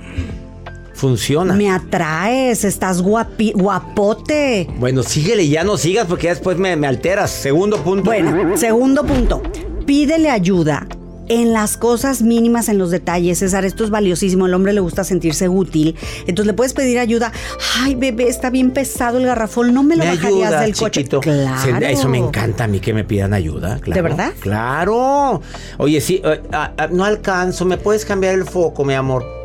Funciona. 0.98 1.54
Me 1.54 1.70
atraes, 1.70 2.64
estás 2.64 3.02
guapi, 3.02 3.54
guapote. 3.54 4.68
Bueno, 4.80 5.04
síguele, 5.04 5.48
ya 5.48 5.64
no 5.64 5.78
sigas 5.78 6.08
porque 6.08 6.26
ya 6.26 6.32
después 6.32 6.58
me, 6.58 6.76
me 6.76 6.88
alteras. 6.88 7.32
Segundo 7.32 7.78
punto. 7.84 8.06
Bueno, 8.06 8.58
segundo 8.58 9.04
punto. 9.06 9.42
Pídele 9.86 10.30
ayuda 10.30 10.88
en 11.30 11.52
las 11.52 11.76
cosas 11.78 12.22
mínimas, 12.22 12.70
en 12.70 12.78
los 12.78 12.90
detalles. 12.90 13.40
César, 13.40 13.66
esto 13.66 13.84
es 13.84 13.90
valiosísimo. 13.90 14.46
Al 14.46 14.54
hombre 14.54 14.74
le 14.74 14.80
gusta 14.80 15.04
sentirse 15.04 15.48
útil. 15.50 15.96
Entonces 16.22 16.46
le 16.48 16.54
puedes 16.54 16.74
pedir 16.74 17.00
ayuda. 17.00 17.32
Ay, 17.82 17.96
bebé, 17.96 18.28
está 18.30 18.50
bien 18.50 18.72
pesado 18.72 19.18
el 19.18 19.26
garrafón. 19.26 19.74
No 19.74 19.84
me 19.84 19.96
lo 19.98 20.04
me 20.06 20.12
bajarías 20.12 20.48
ayuda, 20.48 20.62
del 20.62 20.76
coche. 20.76 21.02
chiquito. 21.02 21.20
Claro. 21.22 21.62
Se- 21.80 21.92
Eso 21.92 22.08
me 22.10 22.18
encanta 22.18 22.64
a 22.64 22.68
mí 22.68 22.80
que 22.80 22.94
me 22.94 23.04
pidan 23.04 23.34
ayuda. 23.34 23.78
claro. 23.80 23.96
¿De 23.96 24.02
verdad? 24.02 24.34
Claro. 24.40 25.42
Oye, 25.78 26.00
sí, 26.02 26.22
eh, 26.24 26.42
ah, 26.54 26.72
ah, 26.78 26.88
no 26.92 27.04
alcanzo. 27.04 27.66
¿Me 27.66 27.78
puedes 27.78 28.04
cambiar 28.06 28.34
el 28.34 28.46
foco, 28.46 28.84
mi 28.86 28.94
amor? 28.94 29.37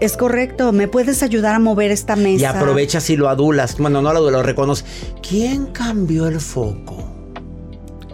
Es 0.00 0.16
correcto. 0.16 0.72
¿Me 0.72 0.88
puedes 0.88 1.22
ayudar 1.22 1.54
a 1.54 1.58
mover 1.58 1.90
esta 1.90 2.16
mesa? 2.16 2.42
Y 2.42 2.44
aprovechas 2.44 3.10
y 3.10 3.16
lo 3.16 3.28
adulas. 3.28 3.76
Bueno, 3.78 4.00
no 4.02 4.12
lo 4.12 4.18
adulas, 4.18 4.32
lo 4.32 4.42
reconoces. 4.42 4.84
¿Quién 5.22 5.66
cambió 5.66 6.26
el 6.26 6.40
foco? 6.40 7.18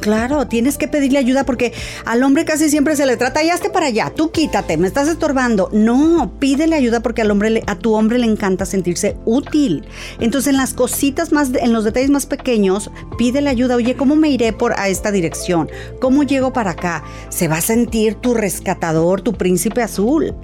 Claro, 0.04 0.46
tienes 0.48 0.76
que 0.76 0.86
pedirle 0.86 1.18
ayuda 1.18 1.44
porque 1.44 1.72
al 2.04 2.22
hombre 2.22 2.44
casi 2.44 2.68
siempre 2.68 2.94
se 2.94 3.06
le 3.06 3.16
trata, 3.16 3.42
ya 3.42 3.54
esté 3.54 3.70
para 3.70 3.86
allá, 3.86 4.12
tú 4.14 4.30
quítate, 4.30 4.76
me 4.76 4.86
estás 4.86 5.08
estorbando. 5.08 5.70
No, 5.72 6.34
pídele 6.38 6.76
ayuda 6.76 7.00
porque 7.00 7.22
al 7.22 7.30
hombre, 7.30 7.62
a 7.66 7.78
tu 7.78 7.94
hombre 7.94 8.18
le 8.18 8.26
encanta 8.26 8.66
sentirse 8.66 9.16
útil. 9.24 9.86
Entonces, 10.20 10.50
en 10.50 10.58
las 10.58 10.74
cositas 10.74 11.32
más, 11.32 11.52
en 11.54 11.72
los 11.72 11.84
detalles 11.84 12.10
más 12.10 12.26
pequeños, 12.26 12.90
pídele 13.16 13.48
ayuda. 13.48 13.76
Oye, 13.76 13.96
¿cómo 13.96 14.14
me 14.14 14.28
iré 14.28 14.52
por 14.52 14.78
a 14.78 14.88
esta 14.88 15.10
dirección? 15.10 15.70
¿Cómo 16.02 16.22
llego 16.22 16.52
para 16.52 16.72
acá? 16.72 17.02
Se 17.30 17.48
va 17.48 17.56
a 17.56 17.62
sentir 17.62 18.16
tu 18.16 18.34
rescatador, 18.34 19.22
tu 19.22 19.32
príncipe 19.32 19.80
azul. 19.80 20.34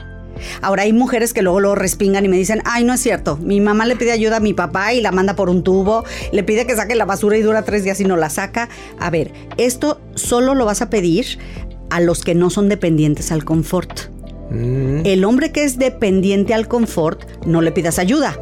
Ahora 0.62 0.82
hay 0.82 0.92
mujeres 0.92 1.32
que 1.32 1.42
luego 1.42 1.60
lo 1.60 1.74
respingan 1.74 2.24
y 2.24 2.28
me 2.28 2.36
dicen, 2.36 2.62
ay, 2.64 2.84
no 2.84 2.92
es 2.94 3.00
cierto, 3.00 3.36
mi 3.36 3.60
mamá 3.60 3.86
le 3.86 3.96
pide 3.96 4.12
ayuda 4.12 4.36
a 4.36 4.40
mi 4.40 4.54
papá 4.54 4.92
y 4.92 5.00
la 5.00 5.12
manda 5.12 5.36
por 5.36 5.50
un 5.50 5.62
tubo, 5.62 6.04
le 6.32 6.42
pide 6.42 6.66
que 6.66 6.76
saque 6.76 6.94
la 6.94 7.04
basura 7.04 7.36
y 7.36 7.42
dura 7.42 7.62
tres 7.62 7.84
días 7.84 8.00
y 8.00 8.04
no 8.04 8.16
la 8.16 8.30
saca. 8.30 8.68
A 8.98 9.10
ver, 9.10 9.32
esto 9.56 10.00
solo 10.14 10.54
lo 10.54 10.64
vas 10.64 10.82
a 10.82 10.90
pedir 10.90 11.38
a 11.90 12.00
los 12.00 12.22
que 12.22 12.34
no 12.34 12.50
son 12.50 12.68
dependientes 12.68 13.32
al 13.32 13.44
confort. 13.44 14.10
Mm. 14.50 15.02
El 15.04 15.24
hombre 15.24 15.52
que 15.52 15.64
es 15.64 15.78
dependiente 15.78 16.54
al 16.54 16.68
confort, 16.68 17.22
no 17.46 17.60
le 17.60 17.72
pidas 17.72 17.98
ayuda. 17.98 18.38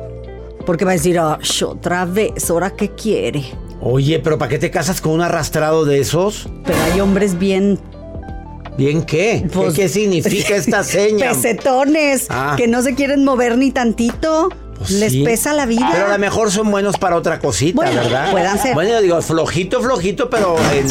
Porque 0.67 0.85
va 0.85 0.93
a 0.93 0.95
decir, 0.95 1.19
"Ah, 1.19 1.39
sh, 1.41 1.63
otra 1.65 2.05
vez, 2.05 2.51
¿ahora 2.51 2.71
qué 2.71 2.91
quiere? 2.91 3.45
Oye, 3.81 4.19
pero 4.19 4.39
¿para 4.39 4.49
qué 4.51 4.59
te 4.59 4.71
casas 4.71 5.01
con 5.01 5.13
un 5.13 5.21
arrastrado 5.21 5.85
de 5.85 6.01
esos? 6.01 6.49
Pero 6.65 6.79
hay 6.83 7.01
hombres 7.01 7.39
bien 7.39 7.79
¿Bien 8.79 9.03
qué? 9.03 9.43
¿Qué- 9.43 9.49
Pues- 9.53 9.75
¿Qué, 9.75 9.89
significa 9.89 10.55
esta 10.57 10.83
seña? 10.85 11.29
pesetones, 11.31 12.27
Ah. 12.31 12.55
que 12.57 12.67
no 12.69 12.81
se 12.83 12.95
quieren 12.95 13.25
mover 13.25 13.59
ni 13.59 13.71
tantito. 13.73 14.49
Pues 14.79 14.93
Les 14.93 15.11
sí. 15.13 15.25
pesa 15.25 15.53
la 15.53 15.67
vida. 15.67 15.89
Pero 15.93 16.07
a 16.07 16.09
lo 16.11 16.19
mejor 16.19 16.53
son 16.53 16.71
buenos 16.71 16.97
para 16.99 17.17
otra 17.17 17.41
cosita, 17.41 17.75
Bueno, 17.75 18.01
¿verdad? 18.01 18.31
puedan 18.31 18.59
ser. 18.63 18.75
Bueno, 18.75 18.91
yo 18.91 19.03
digo, 19.03 19.21
flojito, 19.21 19.83
flojito, 19.83 20.31
pero 20.31 20.55
eh, 20.73 20.85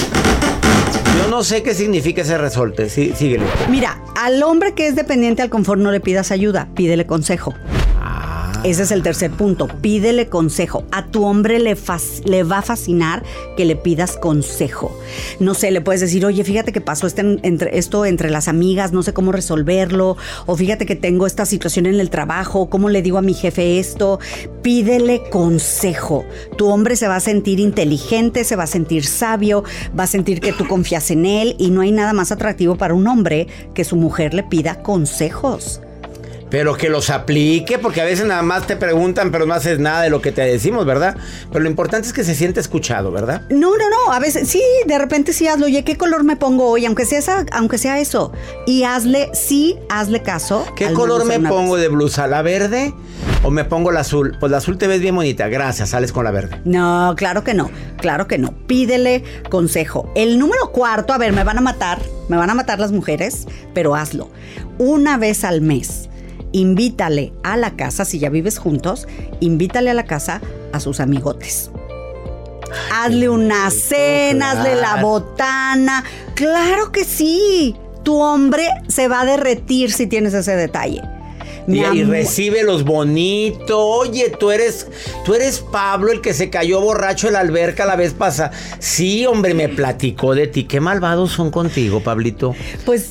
yo 1.24 1.30
no 1.30 1.42
sé 1.42 1.64
qué 1.64 1.74
significa 1.74 2.22
ese 2.24 2.38
resorte. 2.38 2.90
Sí, 2.90 3.14
síguele. 3.16 3.46
Mira, 3.70 4.02
al 4.18 4.44
hombre 4.44 4.74
que 4.74 4.88
es 4.88 4.96
dependiente 4.98 5.42
al 5.42 5.50
confort 5.50 5.80
no 5.80 5.92
le 5.92 6.02
pidas 6.02 6.32
ayuda, 6.32 6.68
pídele 6.76 7.06
consejo. 7.06 7.54
Ese 8.64 8.84
es 8.84 8.92
el 8.92 9.04
tercer 9.04 9.32
punto. 9.32 9.68
Pídele 9.82 10.28
consejo. 10.28 10.84
A 10.92 11.06
tu 11.08 11.26
hombre 11.26 11.60
le, 11.60 11.78
le 12.26 12.44
va 12.44 12.58
a 12.60 12.62
fascinar 12.62 13.24
que 13.56 13.66
le 13.66 13.76
pidas 13.76 14.18
consejo. 14.18 14.98
No 15.40 15.54
sé, 15.54 15.72
le 15.72 15.82
puedes 15.82 16.02
decir, 16.02 16.26
oye, 16.26 16.44
fíjate 16.44 16.72
que 16.72 16.82
pasó 16.82 17.08
este, 17.08 17.22
entre, 17.44 17.78
esto 17.78 18.06
entre 18.06 18.30
las 18.30 18.48
amigas, 18.48 18.92
no 18.92 19.04
sé 19.04 19.14
cómo 19.14 19.32
resolverlo. 19.32 20.18
O 20.46 20.56
fíjate 20.56 20.86
que 20.86 20.96
tengo 20.96 21.28
esta 21.28 21.46
situación 21.46 21.86
en 21.86 22.00
el 22.00 22.10
trabajo, 22.10 22.70
¿cómo 22.70 22.90
le 22.90 23.02
digo 23.02 23.18
a 23.18 23.22
mi 23.22 23.34
jefe 23.34 23.80
esto? 23.80 24.20
Pídele 24.62 25.24
consejo. 25.30 26.26
Tu 26.58 26.68
hombre 26.68 26.96
se 26.96 27.08
va 27.08 27.18
a 27.18 27.22
sentir 27.22 27.60
inteligente, 27.60 28.44
se 28.44 28.56
va 28.56 28.64
a 28.64 28.68
sentir 28.68 29.06
sabio, 29.06 29.64
va 29.98 30.04
a 30.04 30.08
sentir 30.08 30.42
que 30.42 30.54
tú 30.54 30.68
confías 30.68 31.12
en 31.12 31.26
él 31.26 31.56
y 31.58 31.70
no 31.70 31.82
hay 31.82 31.92
nada 31.92 32.14
más 32.14 32.32
atractivo 32.32 32.78
para 32.78 32.94
un 32.94 33.08
hombre 33.08 33.48
que 33.74 33.84
su 33.84 33.96
mujer 33.96 34.34
le 34.34 34.44
pida 34.44 34.82
consejos. 34.82 35.82
Pero 36.50 36.76
que 36.76 36.90
los 36.90 37.10
aplique, 37.10 37.78
porque 37.78 38.00
a 38.02 38.06
veces 38.06 38.26
nada 38.26 38.42
más 38.42 38.66
te 38.68 38.76
preguntan, 38.78 39.32
pero 39.32 39.46
no 39.46 39.54
haces 39.54 39.80
nada 39.80 40.02
de 40.04 40.10
lo 40.10 40.22
que 40.22 40.32
te 40.32 40.42
decimos, 40.44 40.86
¿verdad? 40.86 41.18
Pero 41.52 41.64
lo 41.64 41.70
importante 41.70 42.08
es 42.08 42.14
que 42.14 42.24
se 42.24 42.36
siente 42.36 42.60
escuchado, 42.62 43.12
¿verdad? 43.12 43.42
No, 43.50 43.72
no, 43.78 43.90
no. 43.90 44.14
A 44.14 44.20
veces 44.20 44.48
sí, 44.48 44.62
de 44.86 44.98
repente 44.98 45.34
sí 45.34 45.48
hazlo. 45.48 45.66
Oye, 45.66 45.84
¿qué 45.84 45.98
color 45.98 46.24
me 46.24 46.38
pongo 46.38 46.70
hoy? 46.70 46.86
Aunque 46.86 47.06
sea, 47.06 47.20
esa- 47.20 47.46
aunque 47.52 47.78
sea 47.78 48.00
eso. 48.00 48.32
Y 48.66 48.84
hazle, 48.84 49.30
sí, 49.34 49.76
hazle 49.90 50.24
caso. 50.24 50.66
¿Qué 50.76 50.94
color 50.94 51.26
me 51.26 51.40
pongo 51.40 51.74
vez. 51.74 51.82
de 51.84 51.90
blusa? 51.90 52.28
¿La 52.28 52.42
verde 52.42 52.94
o 53.44 53.52
me 53.52 53.66
pongo 53.66 53.92
la 53.92 54.00
azul? 54.00 54.38
Pues 54.40 54.50
la 54.52 54.60
azul 54.60 54.78
te 54.78 54.88
ves 54.88 55.02
bien 55.02 55.16
bonita. 55.16 55.50
Gracias, 55.50 55.90
sales 55.90 56.14
con 56.14 56.24
la 56.24 56.32
verde. 56.32 56.62
No, 56.64 57.14
claro 57.18 57.44
que 57.44 57.54
no. 57.54 57.70
Claro 57.98 58.28
que 58.28 58.38
no. 58.38 58.54
Pídele 58.68 59.24
consejo. 59.50 60.10
El 60.16 60.40
número 60.40 60.72
cuarto, 60.72 61.12
a 61.12 61.18
ver, 61.18 61.34
me 61.34 61.44
van 61.44 61.58
a 61.58 61.62
matar. 61.62 62.00
Me 62.30 62.38
van 62.38 62.50
a 62.50 62.56
matar 62.56 62.80
las 62.80 62.92
mujeres, 62.94 63.48
pero 63.74 63.96
hazlo. 63.96 64.30
Una 64.78 65.18
vez 65.18 65.44
al 65.44 65.62
mes. 65.62 66.07
Invítale 66.58 67.34
a 67.44 67.56
la 67.56 67.76
casa, 67.76 68.04
si 68.04 68.18
ya 68.18 68.32
vives 68.32 68.58
juntos, 68.58 69.08
invítale 69.42 69.92
a 69.92 69.94
la 69.94 70.06
casa 70.06 70.42
a 70.74 70.80
sus 70.80 71.00
amigotes. 71.00 71.70
Hazle 72.92 73.30
una 73.30 73.70
cena, 73.70 74.54
hazle 74.54 74.76
la 74.76 75.00
botana. 75.04 76.04
Claro 76.34 76.92
que 76.92 77.04
sí. 77.04 77.76
Tu 78.04 78.20
hombre 78.20 78.68
se 78.88 79.08
va 79.08 79.22
a 79.22 79.26
derretir 79.26 79.92
si 79.92 80.08
tienes 80.08 80.34
ese 80.34 80.56
detalle. 80.56 81.04
Mi 81.68 81.82
Y, 81.82 82.04
recibe 82.06 82.64
los 82.64 82.84
bonitos. 82.86 83.70
Oye, 83.70 84.32
tú 84.32 84.50
eres, 84.50 84.88
tú 85.26 85.36
eres 85.36 85.60
Pablo, 85.60 86.12
el 86.12 86.22
que 86.22 86.34
se 86.34 86.50
cayó 86.50 86.82
borracho 86.82 87.28
en 87.28 87.34
la 87.34 87.42
alberca 87.42 87.86
la 87.86 87.96
vez 87.96 88.14
pasada. 88.14 88.52
Sí, 88.80 89.28
hombre, 89.28 89.54
me 89.54 89.70
platicó 89.70 90.34
de 90.34 90.48
ti. 90.48 90.64
Qué 90.64 90.80
malvados 90.80 91.34
son 91.34 91.52
contigo, 91.52 92.02
Pablito. 92.02 92.56
Pues 92.84 93.10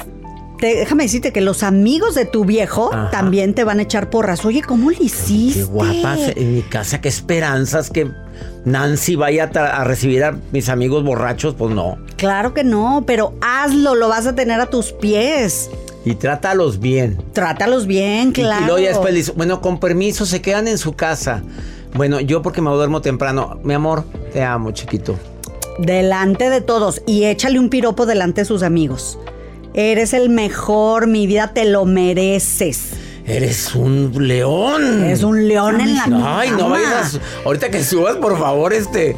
te- 0.59 0.77
déjame 0.77 1.05
decirte 1.05 1.33
que 1.33 1.41
los 1.41 1.63
amigos 1.63 2.15
de 2.15 2.25
tu 2.25 2.45
viejo 2.45 2.91
Ajá. 2.93 3.11
también 3.11 3.55
te 3.55 3.65
van 3.65 3.79
a 3.79 3.83
echar 3.83 4.11
porras. 4.11 4.45
Oye, 4.45 4.63
¿cómo 4.63 4.91
le 4.91 4.99
hiciste? 5.01 5.61
Qué 5.61 5.65
guapas 5.65 6.21
en 6.37 6.55
mi 6.55 6.63
casa, 6.63 7.01
qué 7.01 7.09
esperanzas 7.09 7.91
que 7.91 8.11
Nancy 8.65 9.17
vaya 9.17 9.51
a, 9.55 9.85
recibir 9.85 10.25
a 10.25 10.39
mis 10.53 10.69
amigos 10.69 11.05
borrachos. 11.05 11.55
Pues 11.55 11.75
no. 11.75 11.99
Claro 12.17 12.55
que 12.55 12.65
no, 12.65 13.05
pero 13.07 13.35
hazlo, 13.41 13.95
lo 13.95 14.09
vas 14.09 14.27
a 14.27 14.35
tener 14.35 14.61
a 14.61 14.67
tus 14.67 14.93
pies. 14.93 15.71
Y 16.05 16.15
trátalos 16.15 16.79
bien. 16.79 17.21
Trátalos 17.33 17.87
bien, 17.87 18.29
Y- 18.29 18.33
claro. 18.33 18.63
Y, 18.63 18.67
luego 18.67 18.79
ya 18.81 18.89
después 18.91 19.13
le 19.13 19.19
dice, 19.21 19.33
bueno, 19.37 19.61
con 19.61 19.81
permiso, 19.81 20.25
se 20.27 20.41
quedan 20.41 20.69
en 20.69 20.79
su 20.79 20.93
casa. 20.95 21.43
Bueno, 21.95 22.21
yo 22.21 22.43
porque 22.43 22.61
me 22.63 22.71
duermo 22.71 23.01
temprano. 23.01 23.59
Mi 23.65 23.75
amor, 23.75 24.05
te 24.33 24.43
amo, 24.43 24.71
chiquito. 24.73 25.19
Delante 25.79 26.49
de 26.51 26.61
todos 26.61 27.03
y 27.07 27.25
échale 27.25 27.59
un 27.59 27.69
piropo 27.69 28.07
delante 28.07 28.43
de 28.43 28.45
sus 28.45 28.63
amigos. 28.63 29.19
Eres 29.77 30.15
el 30.15 30.31
mejor, 30.31 31.07
mi 31.07 31.27
vida, 31.27 31.53
te 31.53 31.67
lo 31.67 31.85
mereces. 31.85 32.93
Eres 33.27 33.75
un 33.75 34.11
león. 34.27 35.05
Eres 35.05 35.23
un 35.23 35.47
león 35.47 35.81
en 35.83 35.95
la 35.95 36.39
Ay, 36.39 36.51
no 36.51 36.71
vayas. 36.71 37.21
Ahorita 37.45 37.71
que 37.71 37.85
subas, 37.85 38.17
por 38.17 38.39
favor, 38.39 38.73
este. 38.73 39.17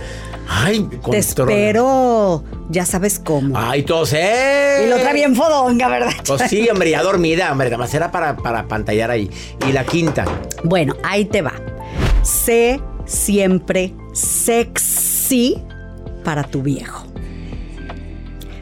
Ay, 0.51 0.81
Te 0.81 0.97
controla. 0.99 1.19
espero, 1.21 2.45
ya 2.71 2.87
sabes 2.87 3.21
cómo. 3.23 3.57
Ay, 3.57 3.83
todos, 3.85 4.15
¡eh! 4.15 4.83
Y 4.85 4.89
la 4.89 4.97
otra 4.97 5.13
bien 5.13 5.37
fodonga, 5.37 5.89
¿verdad? 5.89 6.11
Pues 6.27 6.43
sí, 6.49 6.67
hombre, 6.71 6.91
ya 6.91 7.03
dormida, 7.03 7.53
hombre. 7.53 7.69
Nada 7.69 7.79
más 7.79 7.93
era 7.95 8.11
para, 8.11 8.35
para 8.37 8.67
pantallar 8.67 9.11
ahí. 9.13 9.31
Y 9.69 9.73
la 9.73 9.85
quinta. 9.85 10.25
Bueno, 10.65 10.97
ahí 11.05 11.27
te 11.27 11.43
va. 11.43 11.53
Sé 12.23 12.81
siempre 13.05 13.95
sexy 14.15 15.63
para 16.25 16.43
tu 16.45 16.63
viejo. 16.63 17.08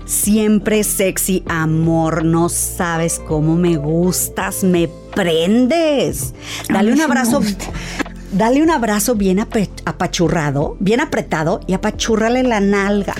Siempre 0.06 0.84
sexy, 0.84 1.42
amor. 1.48 2.24
No 2.24 2.48
sabes 2.48 3.20
cómo 3.26 3.56
me 3.56 3.76
gustas, 3.76 4.62
me 4.62 4.88
prendes. 5.14 6.32
Dale 6.68 6.92
un 6.92 7.00
abrazo. 7.00 7.42
Dale 8.32 8.62
un 8.62 8.70
abrazo 8.70 9.14
bien 9.14 9.40
apachurrado, 9.40 10.76
bien 10.78 11.00
apretado 11.00 11.60
y 11.66 11.74
apachúrrale 11.74 12.42
la 12.42 12.60
nalga. 12.60 13.14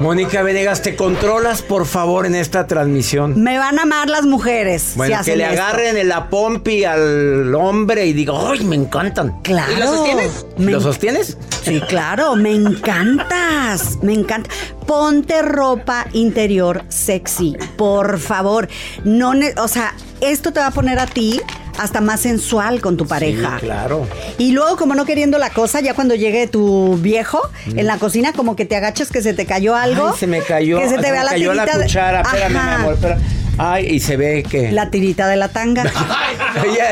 Mónica 0.00 0.42
Venegas, 0.42 0.82
¿te 0.82 0.94
controlas, 0.94 1.60
por 1.60 1.84
favor, 1.84 2.24
en 2.24 2.36
esta 2.36 2.68
transmisión? 2.68 3.42
Me 3.42 3.58
van 3.58 3.80
a 3.80 3.82
amar 3.82 4.08
las 4.08 4.24
mujeres. 4.26 4.80
si 4.92 4.96
Bueno, 4.96 5.14
que 5.14 5.20
hacen 5.20 5.38
le 5.38 5.44
esto. 5.50 5.60
agarren 5.62 5.96
en 5.96 6.08
la 6.08 6.30
pompi 6.30 6.84
al 6.84 7.52
hombre 7.54 8.06
y 8.06 8.12
diga, 8.12 8.32
¡ay, 8.48 8.64
me 8.64 8.76
encantan! 8.76 9.40
Claro. 9.42 9.72
¿Y 9.72 9.76
lo 9.80 9.86
sostienes? 9.86 10.46
Me- 10.56 10.72
¿Lo 10.72 10.80
sostienes? 10.80 11.36
Sí, 11.64 11.80
claro, 11.88 12.36
me 12.36 12.52
encantas, 12.54 13.98
me 14.02 14.12
encanta. 14.14 14.48
Ponte 14.86 15.42
ropa 15.42 16.06
interior 16.12 16.84
sexy, 16.88 17.56
por 17.76 18.18
favor. 18.20 18.68
No, 19.04 19.32
o 19.60 19.68
sea, 19.68 19.94
esto 20.20 20.52
te 20.52 20.60
va 20.60 20.68
a 20.68 20.70
poner 20.70 20.98
a 20.98 21.06
ti 21.06 21.40
hasta 21.78 22.00
más 22.00 22.20
sensual 22.20 22.80
con 22.80 22.96
tu 22.96 23.06
pareja. 23.06 23.58
Sí, 23.60 23.66
claro. 23.66 24.06
Y 24.36 24.52
luego, 24.52 24.76
como 24.76 24.94
no 24.94 25.04
queriendo 25.04 25.38
la 25.38 25.50
cosa, 25.50 25.80
ya 25.80 25.94
cuando 25.94 26.14
llegue 26.14 26.46
tu 26.48 26.96
viejo 26.96 27.40
en 27.66 27.86
la 27.86 27.98
cocina, 27.98 28.32
como 28.32 28.56
que 28.56 28.64
te 28.64 28.76
agachas 28.76 29.10
que 29.10 29.22
se 29.22 29.32
te 29.32 29.46
cayó 29.46 29.76
algo. 29.76 30.08
Mm. 30.08 30.12
Ay, 30.12 30.18
se 30.18 30.26
me 30.26 30.42
cayó. 30.42 30.78
Que 30.80 30.88
se 30.88 30.96
te 30.96 31.02
vea 31.12 31.20
me 31.20 31.24
la 31.24 31.30
cayó 31.30 31.54
la 31.54 31.62
tirita 31.64 31.78
de- 31.78 31.84
cuchara. 31.84 32.20
Espérame, 32.22 32.52
mi 32.52 32.58
amor. 32.58 32.94
espera. 32.94 33.18
Ay, 33.60 33.86
y 33.86 34.00
se 34.00 34.16
ve 34.16 34.44
que. 34.48 34.70
La 34.72 34.90
tirita 34.90 35.26
de 35.28 35.36
la 35.36 35.48
tanga. 35.48 35.82
ella, 36.64 36.90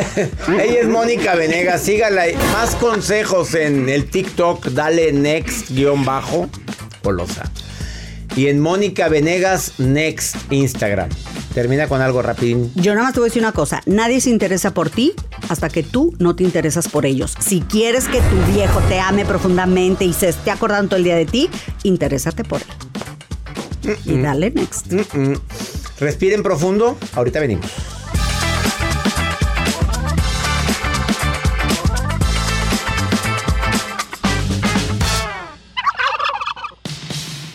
ella 0.62 0.80
es 0.80 0.88
Mónica 0.88 1.34
Venegas. 1.34 1.82
Sígala. 1.82 2.24
Más 2.52 2.74
consejos 2.76 3.54
en 3.54 3.88
el 3.88 4.08
TikTok. 4.10 4.66
Dale 4.68 5.12
next 5.12 5.70
guion 5.70 6.04
bajo. 6.04 6.48
Colosa. 7.02 7.44
Y 8.36 8.48
en 8.48 8.60
Mónica 8.60 9.08
Venegas 9.08 9.72
Next 9.78 10.36
Instagram. 10.52 11.08
Termina 11.54 11.88
con 11.88 12.02
algo 12.02 12.20
rapidín. 12.20 12.70
Yo 12.74 12.92
nada 12.92 13.06
más 13.06 13.14
te 13.14 13.20
voy 13.20 13.28
a 13.28 13.30
decir 13.30 13.42
una 13.42 13.52
cosa. 13.52 13.80
Nadie 13.86 14.20
se 14.20 14.28
interesa 14.28 14.74
por 14.74 14.90
ti 14.90 15.14
hasta 15.48 15.70
que 15.70 15.82
tú 15.82 16.14
no 16.18 16.36
te 16.36 16.44
interesas 16.44 16.86
por 16.88 17.06
ellos. 17.06 17.34
Si 17.40 17.62
quieres 17.62 18.08
que 18.08 18.20
tu 18.20 18.52
viejo 18.52 18.78
te 18.88 19.00
ame 19.00 19.24
profundamente 19.24 20.04
y 20.04 20.12
se 20.12 20.28
esté 20.28 20.50
acordando 20.50 20.90
todo 20.90 20.98
el 20.98 21.04
día 21.04 21.16
de 21.16 21.24
ti, 21.24 21.48
interésate 21.82 22.44
por 22.44 22.60
él. 22.60 23.96
Y 24.04 24.20
dale 24.20 24.50
next. 24.50 24.92
Mm. 24.92 25.34
Respiren 25.98 26.42
profundo. 26.42 26.98
Ahorita 27.14 27.40
venimos. 27.40 27.95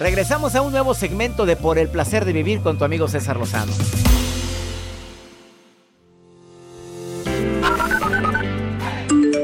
Regresamos 0.01 0.55
a 0.55 0.63
un 0.63 0.71
nuevo 0.71 0.95
segmento 0.95 1.45
de 1.45 1.55
Por 1.55 1.77
el 1.77 1.87
placer 1.87 2.25
de 2.25 2.33
vivir 2.33 2.63
con 2.63 2.75
tu 2.75 2.83
amigo 2.83 3.07
César 3.07 3.37
Lozano. 3.37 3.71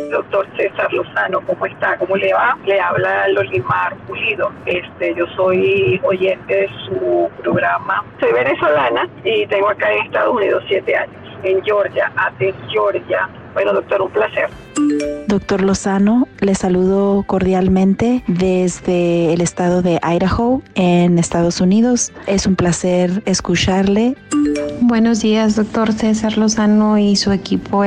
doctor 0.10 0.48
César 0.58 0.92
Lozano, 0.92 1.42
¿cómo 1.46 1.64
está? 1.68 1.96
¿Cómo 1.98 2.16
le 2.16 2.34
va? 2.34 2.58
Le 2.66 2.82
habla 2.82 3.28
Lolimar 3.28 3.96
Pulido. 4.08 4.52
Este, 4.66 5.14
yo 5.14 5.28
soy 5.36 6.02
oyente 6.04 6.54
de 6.56 6.70
su 6.86 7.30
programa. 7.44 8.04
Soy 8.20 8.34
venezolana 8.34 9.08
y 9.24 9.46
tengo 9.46 9.70
acá 9.70 9.94
en 9.94 10.06
Estados 10.08 10.36
Unidos 10.36 10.64
siete 10.68 10.96
años, 10.96 11.38
en 11.44 11.64
Georgia, 11.64 12.12
Athens, 12.16 12.58
Georgia. 12.72 13.30
Bueno, 13.58 13.74
doctor, 13.74 14.04
un 14.04 14.12
placer. 14.12 14.52
Doctor 15.26 15.64
Lozano, 15.64 16.28
le 16.42 16.54
saludo 16.54 17.24
cordialmente 17.26 18.24
desde 18.28 19.34
el 19.34 19.42
estado 19.42 19.82
de 19.82 20.00
Idaho, 20.04 20.62
en 20.76 21.18
Estados 21.18 21.60
Unidos. 21.60 22.12
Es 22.28 22.46
un 22.46 22.56
placer 22.56 23.24
escucharle. 23.26 24.16
Buenos 24.82 25.22
días, 25.22 25.56
doctor 25.56 25.92
César 25.92 26.38
Lozano 26.38 27.00
y 27.00 27.16
su 27.16 27.32
equipo. 27.32 27.82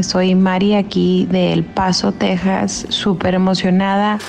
soy 0.00 0.36
Mari 0.36 0.76
aquí 0.76 1.26
de 1.28 1.54
El 1.54 1.64
Paso, 1.64 2.12
Texas, 2.12 2.86
súper 2.88 3.34
emocionada. 3.34 4.20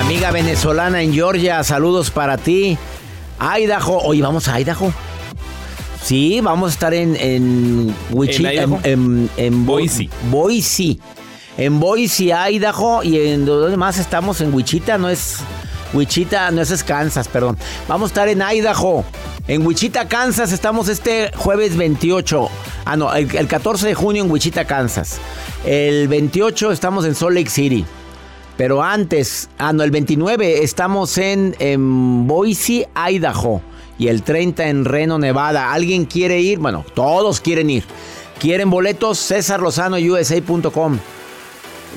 Amiga 0.00 0.32
venezolana 0.32 1.02
en 1.02 1.12
Georgia, 1.12 1.62
saludos 1.62 2.10
para 2.10 2.36
ti. 2.36 2.76
Idaho, 3.38 3.98
hoy 3.98 4.20
vamos 4.20 4.48
a 4.48 4.58
Idaho. 4.58 4.92
Sí, 6.04 6.42
vamos 6.42 6.70
a 6.70 6.74
estar 6.74 6.92
en, 6.92 7.16
en 7.16 7.94
Wichita, 8.10 8.52
en, 8.82 9.30
en, 9.38 9.64
Boise. 9.64 10.10
Boise. 10.30 10.98
En 11.56 11.80
Boise, 11.80 12.30
Idaho. 12.30 13.02
Y 13.02 13.18
en 13.18 13.46
donde 13.46 13.74
más 13.78 13.96
estamos 13.96 14.42
en 14.42 14.52
Wichita, 14.52 14.98
no 14.98 15.08
es. 15.08 15.38
Wichita, 15.94 16.50
no 16.50 16.60
es 16.60 16.84
Kansas, 16.84 17.26
perdón. 17.26 17.56
Vamos 17.88 18.10
a 18.10 18.12
estar 18.12 18.28
en 18.28 18.42
Idaho. 18.42 19.02
En 19.48 19.66
Wichita, 19.66 20.06
Kansas, 20.06 20.52
estamos 20.52 20.88
este 20.88 21.30
jueves 21.36 21.74
28. 21.74 22.50
Ah, 22.84 22.98
no, 22.98 23.14
el, 23.14 23.48
14 23.48 23.86
de 23.86 23.94
junio 23.94 24.24
en 24.24 24.30
Wichita, 24.30 24.66
Kansas. 24.66 25.16
El 25.64 26.08
28 26.08 26.70
estamos 26.70 27.06
en 27.06 27.14
Salt 27.14 27.34
Lake 27.34 27.48
City. 27.48 27.86
Pero 28.58 28.82
antes, 28.82 29.48
ah, 29.56 29.72
no, 29.72 29.82
el 29.82 29.90
29 29.90 30.62
estamos 30.62 31.16
en, 31.16 31.56
en 31.58 32.26
Boise, 32.26 32.90
Idaho 32.94 33.62
y 33.98 34.08
el 34.08 34.22
30 34.22 34.68
en 34.68 34.84
Reno, 34.84 35.18
Nevada. 35.18 35.72
¿Alguien 35.72 36.04
quiere 36.04 36.40
ir? 36.40 36.58
Bueno, 36.58 36.84
todos 36.94 37.40
quieren 37.40 37.70
ir. 37.70 37.84
¿Quieren 38.38 38.70
boletos? 38.70 39.18
César 39.18 39.60
Lozano, 39.60 39.96
USA.com. 39.96 40.98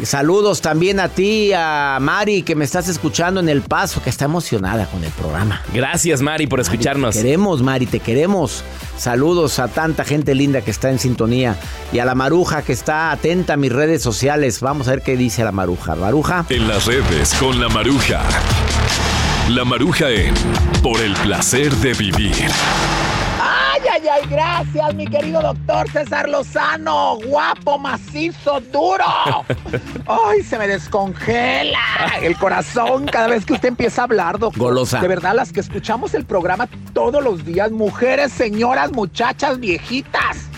Saludos 0.03 0.61
también 0.61 0.99
a 0.99 1.09
ti, 1.09 1.51
a 1.55 1.97
Mari, 1.99 2.43
que 2.43 2.55
me 2.55 2.65
estás 2.65 2.87
escuchando 2.87 3.39
en 3.39 3.49
El 3.49 3.61
Paso, 3.61 4.01
que 4.03 4.11
está 4.11 4.25
emocionada 4.25 4.85
con 4.85 5.03
el 5.03 5.11
programa. 5.11 5.63
Gracias, 5.73 6.21
Mari, 6.21 6.45
por 6.45 6.59
escucharnos. 6.59 7.15
Te 7.15 7.23
queremos, 7.23 7.63
Mari, 7.63 7.87
te 7.87 7.99
queremos. 7.99 8.63
Saludos 8.97 9.57
a 9.57 9.67
tanta 9.67 10.03
gente 10.03 10.35
linda 10.35 10.61
que 10.61 10.69
está 10.69 10.91
en 10.91 10.99
sintonía. 10.99 11.55
Y 11.91 11.99
a 11.99 12.05
la 12.05 12.13
Maruja, 12.13 12.61
que 12.61 12.73
está 12.73 13.11
atenta 13.11 13.53
a 13.53 13.57
mis 13.57 13.71
redes 13.71 14.03
sociales. 14.03 14.61
Vamos 14.61 14.87
a 14.87 14.91
ver 14.91 15.01
qué 15.01 15.17
dice 15.17 15.43
la 15.43 15.51
Maruja. 15.51 15.95
Maruja. 15.95 16.45
En 16.49 16.67
las 16.67 16.85
redes 16.85 17.33
con 17.33 17.59
la 17.59 17.67
Maruja. 17.67 18.21
La 19.49 19.63
Maruja 19.63 20.09
en 20.09 20.33
Por 20.83 20.99
el 20.99 21.13
placer 21.13 21.71
de 21.75 21.93
vivir. 21.93 22.33
Ay, 23.41 23.81
ay, 23.93 24.07
ay, 24.11 24.29
gracias, 24.29 24.93
mi 24.93 25.07
querido 25.07 25.41
doctor 25.41 25.89
César 25.89 26.27
Lozano. 26.27 27.17
Guapo, 27.25 27.79
macizo, 27.79 28.59
duro. 28.59 29.05
Ay, 30.05 30.43
se 30.43 30.57
me 30.57 30.67
descongela 30.67 31.79
el 32.21 32.35
corazón 32.35 33.05
cada 33.05 33.27
vez 33.27 33.45
que 33.45 33.53
usted 33.53 33.69
empieza 33.69 34.01
a 34.01 34.03
hablar, 34.03 34.37
doctor. 34.37 34.61
Golosa. 34.61 34.99
De 34.99 35.07
verdad, 35.07 35.33
las 35.33 35.53
que 35.53 35.61
escuchamos 35.61 36.13
el 36.13 36.25
programa 36.25 36.67
todos 36.93 37.23
los 37.23 37.45
días, 37.45 37.71
mujeres, 37.71 38.33
señoras, 38.33 38.91
muchachas, 38.91 39.61
viejitas. 39.61 40.49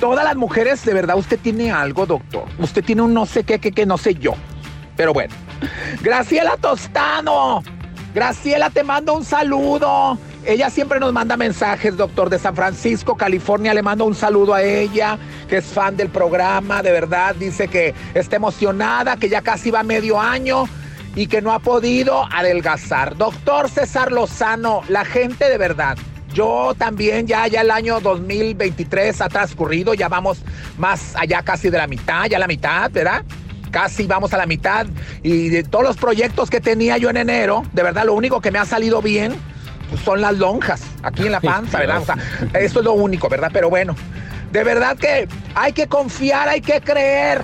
Todas 0.00 0.24
las 0.24 0.36
mujeres, 0.36 0.82
de 0.86 0.94
verdad, 0.94 1.18
usted 1.18 1.38
tiene 1.38 1.70
algo, 1.70 2.06
doctor. 2.06 2.44
Usted 2.58 2.82
tiene 2.82 3.02
un 3.02 3.12
no 3.12 3.26
sé 3.26 3.44
qué, 3.44 3.58
qué, 3.58 3.70
qué, 3.70 3.84
no 3.84 3.98
sé 3.98 4.14
yo. 4.14 4.32
Pero 4.96 5.12
bueno. 5.12 5.34
Graciela 6.00 6.56
Tostano. 6.56 7.62
Graciela, 8.14 8.70
te 8.70 8.84
mando 8.84 9.14
un 9.14 9.24
saludo. 9.24 10.16
Ella 10.44 10.70
siempre 10.70 11.00
nos 11.00 11.12
manda 11.12 11.36
mensajes, 11.36 11.96
doctor, 11.96 12.30
de 12.30 12.38
San 12.38 12.54
Francisco, 12.54 13.16
California. 13.16 13.74
Le 13.74 13.82
mando 13.82 14.04
un 14.04 14.14
saludo 14.14 14.54
a 14.54 14.62
ella, 14.62 15.18
que 15.48 15.56
es 15.56 15.64
fan 15.64 15.96
del 15.96 16.10
programa, 16.10 16.80
de 16.80 16.92
verdad. 16.92 17.34
Dice 17.34 17.66
que 17.66 17.92
está 18.14 18.36
emocionada, 18.36 19.16
que 19.16 19.28
ya 19.28 19.42
casi 19.42 19.72
va 19.72 19.82
medio 19.82 20.20
año 20.20 20.68
y 21.16 21.26
que 21.26 21.42
no 21.42 21.52
ha 21.52 21.58
podido 21.58 22.24
adelgazar. 22.32 23.16
Doctor 23.16 23.68
César 23.68 24.12
Lozano, 24.12 24.82
la 24.88 25.04
gente 25.04 25.48
de 25.48 25.58
verdad. 25.58 25.98
Yo 26.32 26.72
también 26.78 27.26
ya, 27.26 27.48
ya 27.48 27.62
el 27.62 27.70
año 27.70 27.98
2023 27.98 29.20
ha 29.22 29.28
transcurrido, 29.28 29.92
ya 29.94 30.08
vamos 30.08 30.42
más 30.78 31.16
allá 31.16 31.42
casi 31.42 31.68
de 31.68 31.78
la 31.78 31.88
mitad, 31.88 32.26
ya 32.26 32.38
la 32.38 32.46
mitad, 32.46 32.90
¿verdad? 32.92 33.24
Casi 33.74 34.06
vamos 34.06 34.32
a 34.32 34.38
la 34.38 34.46
mitad. 34.46 34.86
Y 35.24 35.48
de 35.48 35.64
todos 35.64 35.84
los 35.84 35.96
proyectos 35.96 36.48
que 36.48 36.60
tenía 36.60 36.96
yo 36.96 37.10
en 37.10 37.16
enero, 37.16 37.64
de 37.72 37.82
verdad, 37.82 38.04
lo 38.06 38.14
único 38.14 38.40
que 38.40 38.52
me 38.52 38.60
ha 38.60 38.64
salido 38.64 39.02
bien 39.02 39.34
pues, 39.90 40.00
son 40.02 40.20
las 40.20 40.38
lonjas 40.38 40.82
aquí 41.02 41.26
en 41.26 41.32
la 41.32 41.40
panza, 41.40 41.80
¿verdad? 41.80 42.00
O 42.00 42.04
sea, 42.04 42.16
eso 42.54 42.78
es 42.78 42.84
lo 42.84 42.92
único, 42.92 43.28
¿verdad? 43.28 43.50
Pero 43.52 43.68
bueno, 43.68 43.96
de 44.52 44.62
verdad 44.62 44.96
que 44.96 45.26
hay 45.56 45.72
que 45.72 45.88
confiar, 45.88 46.48
hay 46.48 46.60
que 46.60 46.80
creer 46.80 47.42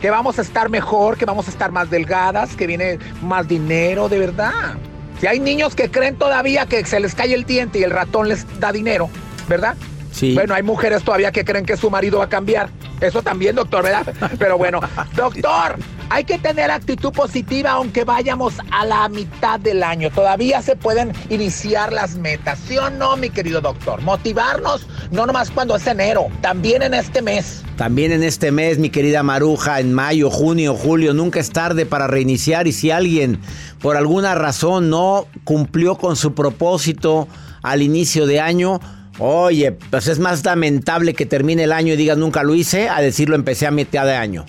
que 0.00 0.10
vamos 0.10 0.38
a 0.38 0.42
estar 0.42 0.68
mejor, 0.68 1.16
que 1.16 1.24
vamos 1.24 1.48
a 1.48 1.50
estar 1.50 1.72
más 1.72 1.90
delgadas, 1.90 2.54
que 2.54 2.68
viene 2.68 3.00
más 3.20 3.48
dinero, 3.48 4.08
de 4.08 4.20
verdad. 4.20 4.76
Si 5.20 5.26
hay 5.26 5.40
niños 5.40 5.74
que 5.74 5.90
creen 5.90 6.14
todavía 6.14 6.66
que 6.66 6.84
se 6.84 7.00
les 7.00 7.16
cae 7.16 7.34
el 7.34 7.44
diente 7.44 7.80
y 7.80 7.82
el 7.82 7.90
ratón 7.90 8.28
les 8.28 8.46
da 8.60 8.70
dinero, 8.70 9.10
¿verdad? 9.48 9.74
Sí. 10.18 10.34
Bueno, 10.34 10.52
hay 10.54 10.64
mujeres 10.64 11.04
todavía 11.04 11.30
que 11.30 11.44
creen 11.44 11.64
que 11.64 11.76
su 11.76 11.90
marido 11.90 12.18
va 12.18 12.24
a 12.24 12.28
cambiar. 12.28 12.70
Eso 13.00 13.22
también, 13.22 13.54
doctor, 13.54 13.84
¿verdad? 13.84 14.12
Pero 14.38 14.58
bueno, 14.58 14.80
doctor, 15.14 15.76
hay 16.10 16.24
que 16.24 16.38
tener 16.38 16.72
actitud 16.72 17.12
positiva 17.12 17.70
aunque 17.70 18.02
vayamos 18.02 18.54
a 18.72 18.84
la 18.84 19.08
mitad 19.08 19.60
del 19.60 19.84
año. 19.84 20.10
Todavía 20.10 20.60
se 20.60 20.74
pueden 20.74 21.12
iniciar 21.28 21.92
las 21.92 22.16
metas, 22.16 22.58
¿sí 22.66 22.76
o 22.78 22.90
no, 22.90 23.16
mi 23.16 23.30
querido 23.30 23.60
doctor? 23.60 24.02
Motivarnos 24.02 24.88
no 25.12 25.24
nomás 25.24 25.52
cuando 25.52 25.76
es 25.76 25.86
enero, 25.86 26.26
también 26.40 26.82
en 26.82 26.94
este 26.94 27.22
mes. 27.22 27.62
También 27.76 28.10
en 28.10 28.24
este 28.24 28.50
mes, 28.50 28.78
mi 28.78 28.90
querida 28.90 29.22
Maruja, 29.22 29.78
en 29.78 29.92
mayo, 29.94 30.30
junio, 30.30 30.74
julio, 30.74 31.14
nunca 31.14 31.38
es 31.38 31.50
tarde 31.50 31.86
para 31.86 32.08
reiniciar 32.08 32.66
y 32.66 32.72
si 32.72 32.90
alguien 32.90 33.38
por 33.80 33.96
alguna 33.96 34.34
razón 34.34 34.90
no 34.90 35.26
cumplió 35.44 35.96
con 35.96 36.16
su 36.16 36.34
propósito 36.34 37.28
al 37.62 37.82
inicio 37.82 38.26
de 38.26 38.40
año, 38.40 38.80
Oye, 39.18 39.72
pues 39.72 40.06
es 40.06 40.20
más 40.20 40.44
lamentable 40.44 41.12
que 41.14 41.26
termine 41.26 41.64
el 41.64 41.72
año 41.72 41.94
y 41.94 41.96
digas 41.96 42.16
nunca 42.16 42.44
lo 42.44 42.54
hice 42.54 42.88
a 42.88 43.00
decirlo 43.00 43.34
empecé 43.34 43.66
a 43.66 43.72
mitad 43.72 44.06
de 44.06 44.14
año. 44.14 44.44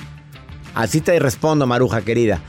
Así 0.75 1.01
te 1.01 1.17
respondo, 1.19 1.65
Maruja 1.65 2.01
querida. 2.01 2.39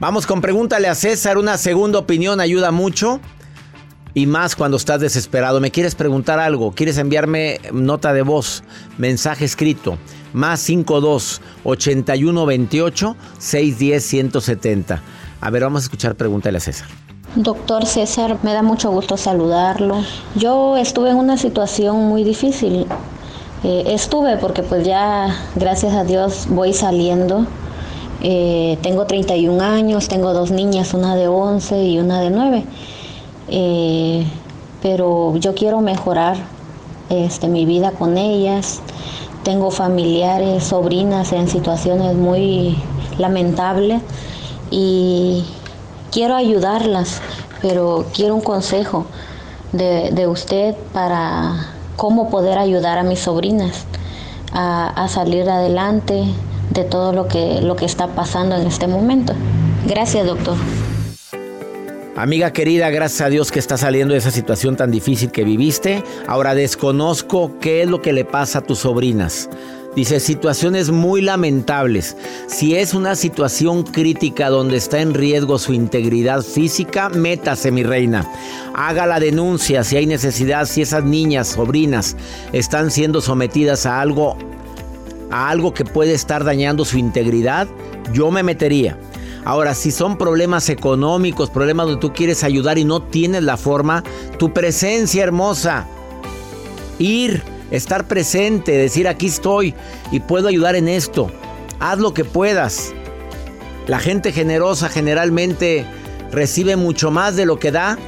Vamos 0.00 0.26
con 0.26 0.40
pregúntale 0.40 0.88
a 0.88 0.94
César, 0.94 1.36
una 1.36 1.58
segunda 1.58 1.98
opinión 1.98 2.40
ayuda 2.40 2.70
mucho. 2.70 3.20
Y 4.12 4.26
más 4.26 4.56
cuando 4.56 4.76
estás 4.76 5.00
desesperado. 5.00 5.60
¿Me 5.60 5.70
quieres 5.70 5.94
preguntar 5.94 6.40
algo? 6.40 6.72
¿Quieres 6.72 6.98
enviarme 6.98 7.60
nota 7.72 8.12
de 8.12 8.22
voz? 8.22 8.64
Mensaje 8.98 9.44
escrito. 9.44 9.98
Más 10.32 10.58
52 10.60 11.40
81 11.62 12.46
28 12.46 13.16
610 13.38 14.04
170. 14.04 15.02
A 15.40 15.50
ver, 15.50 15.62
vamos 15.62 15.82
a 15.82 15.84
escuchar 15.84 16.16
pregúntale 16.16 16.58
a 16.58 16.60
César. 16.60 16.88
Doctor 17.36 17.86
César, 17.86 18.38
me 18.42 18.52
da 18.52 18.62
mucho 18.62 18.90
gusto 18.90 19.16
saludarlo. 19.16 19.98
Yo 20.34 20.76
estuve 20.76 21.10
en 21.10 21.16
una 21.16 21.36
situación 21.36 22.08
muy 22.08 22.24
difícil. 22.24 22.86
Eh, 23.62 23.84
estuve 23.86 24.36
porque 24.36 24.64
pues 24.64 24.84
ya, 24.84 25.28
gracias 25.54 25.94
a 25.94 26.02
Dios, 26.02 26.46
voy 26.48 26.72
saliendo. 26.72 27.46
Eh, 28.20 28.78
tengo 28.82 29.06
31 29.06 29.62
años, 29.62 30.08
tengo 30.08 30.32
dos 30.32 30.50
niñas, 30.50 30.92
una 30.92 31.14
de 31.14 31.28
11 31.28 31.84
y 31.84 32.00
una 32.00 32.20
de 32.20 32.30
9. 32.30 32.64
Eh, 33.46 34.26
pero 34.82 35.36
yo 35.36 35.54
quiero 35.54 35.80
mejorar 35.80 36.36
este, 37.10 37.46
mi 37.46 37.64
vida 37.64 37.92
con 37.92 38.18
ellas. 38.18 38.80
Tengo 39.44 39.70
familiares, 39.70 40.64
sobrinas 40.64 41.32
en 41.32 41.48
situaciones 41.48 42.16
muy 42.16 42.76
lamentables 43.18 44.02
y 44.72 45.44
quiero 46.10 46.34
ayudarlas, 46.36 47.20
pero 47.62 48.06
quiero 48.14 48.34
un 48.34 48.40
consejo 48.40 49.06
de, 49.72 50.10
de 50.12 50.26
usted 50.26 50.74
para 50.92 51.68
cómo 51.96 52.30
poder 52.30 52.58
ayudar 52.58 52.98
a 52.98 53.02
mis 53.02 53.20
sobrinas 53.20 53.84
a, 54.52 54.88
a, 54.88 55.08
salir 55.08 55.48
adelante 55.48 56.24
de 56.70 56.84
todo 56.84 57.12
lo 57.12 57.28
que, 57.28 57.60
lo 57.60 57.76
que 57.76 57.84
está 57.84 58.08
pasando 58.08 58.56
en 58.56 58.66
este 58.66 58.86
momento. 58.86 59.34
Gracias, 59.86 60.26
doctor. 60.26 60.56
Amiga 62.20 62.52
querida, 62.52 62.90
gracias 62.90 63.22
a 63.22 63.30
Dios 63.30 63.50
que 63.50 63.58
está 63.58 63.78
saliendo 63.78 64.12
de 64.12 64.18
esa 64.18 64.30
situación 64.30 64.76
tan 64.76 64.90
difícil 64.90 65.30
que 65.30 65.42
viviste. 65.42 66.04
Ahora 66.26 66.54
desconozco 66.54 67.58
qué 67.62 67.80
es 67.80 67.88
lo 67.88 68.02
que 68.02 68.12
le 68.12 68.26
pasa 68.26 68.58
a 68.58 68.60
tus 68.60 68.80
sobrinas. 68.80 69.48
Dice, 69.96 70.20
situaciones 70.20 70.90
muy 70.90 71.22
lamentables. 71.22 72.18
Si 72.46 72.76
es 72.76 72.92
una 72.92 73.16
situación 73.16 73.84
crítica 73.84 74.50
donde 74.50 74.76
está 74.76 75.00
en 75.00 75.14
riesgo 75.14 75.58
su 75.58 75.72
integridad 75.72 76.42
física, 76.42 77.08
métase, 77.08 77.70
mi 77.70 77.84
reina. 77.84 78.30
Haga 78.74 79.06
la 79.06 79.18
denuncia 79.18 79.82
si 79.82 79.96
hay 79.96 80.04
necesidad, 80.04 80.66
si 80.66 80.82
esas 80.82 81.02
niñas, 81.02 81.48
sobrinas, 81.48 82.18
están 82.52 82.90
siendo 82.90 83.22
sometidas 83.22 83.86
a 83.86 83.98
algo, 83.98 84.36
a 85.30 85.48
algo 85.48 85.72
que 85.72 85.86
puede 85.86 86.12
estar 86.12 86.44
dañando 86.44 86.84
su 86.84 86.98
integridad, 86.98 87.66
yo 88.12 88.30
me 88.30 88.42
metería. 88.42 88.98
Ahora, 89.44 89.74
si 89.74 89.90
son 89.90 90.16
problemas 90.18 90.68
económicos, 90.68 91.50
problemas 91.50 91.86
donde 91.86 92.00
tú 92.00 92.12
quieres 92.12 92.44
ayudar 92.44 92.78
y 92.78 92.84
no 92.84 93.02
tienes 93.02 93.42
la 93.42 93.56
forma, 93.56 94.04
tu 94.38 94.52
presencia 94.52 95.22
hermosa, 95.22 95.86
ir 96.98 97.42
estar 97.70 98.06
presente, 98.06 98.72
decir 98.72 99.08
aquí 99.08 99.26
estoy 99.26 99.74
y 100.10 100.20
puedo 100.20 100.48
ayudar 100.48 100.74
en 100.76 100.88
esto. 100.88 101.30
Haz 101.78 101.98
lo 101.98 102.12
que 102.12 102.24
puedas. 102.24 102.92
La 103.86 103.98
gente 103.98 104.32
generosa 104.32 104.88
generalmente 104.88 105.86
recibe 106.30 106.76
mucho 106.76 107.10
más 107.10 107.36
de 107.36 107.46
lo 107.46 107.58
que 107.58 107.72
da 107.72 107.98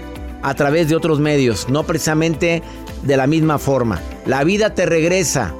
a 0.42 0.54
través 0.54 0.88
de 0.88 0.96
otros 0.96 1.20
medios, 1.20 1.68
no 1.68 1.84
precisamente 1.84 2.62
de 3.02 3.16
la 3.16 3.26
misma 3.26 3.58
forma. 3.58 4.00
La 4.26 4.44
vida 4.44 4.74
te 4.74 4.86
regresa 4.86 5.54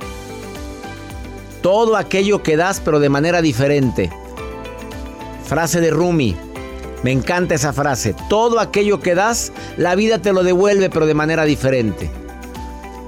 todo 1.62 1.96
aquello 1.96 2.42
que 2.42 2.56
das, 2.56 2.80
pero 2.80 3.00
de 3.00 3.08
manera 3.08 3.40
diferente. 3.40 4.10
Frase 5.44 5.80
de 5.80 5.90
Rumi. 5.90 6.36
Me 7.02 7.10
encanta 7.10 7.54
esa 7.54 7.72
frase. 7.72 8.14
Todo 8.28 8.60
aquello 8.60 9.00
que 9.00 9.14
das, 9.14 9.52
la 9.76 9.94
vida 9.94 10.18
te 10.18 10.32
lo 10.32 10.42
devuelve, 10.42 10.88
pero 10.88 11.06
de 11.06 11.14
manera 11.14 11.44
diferente. 11.44 12.10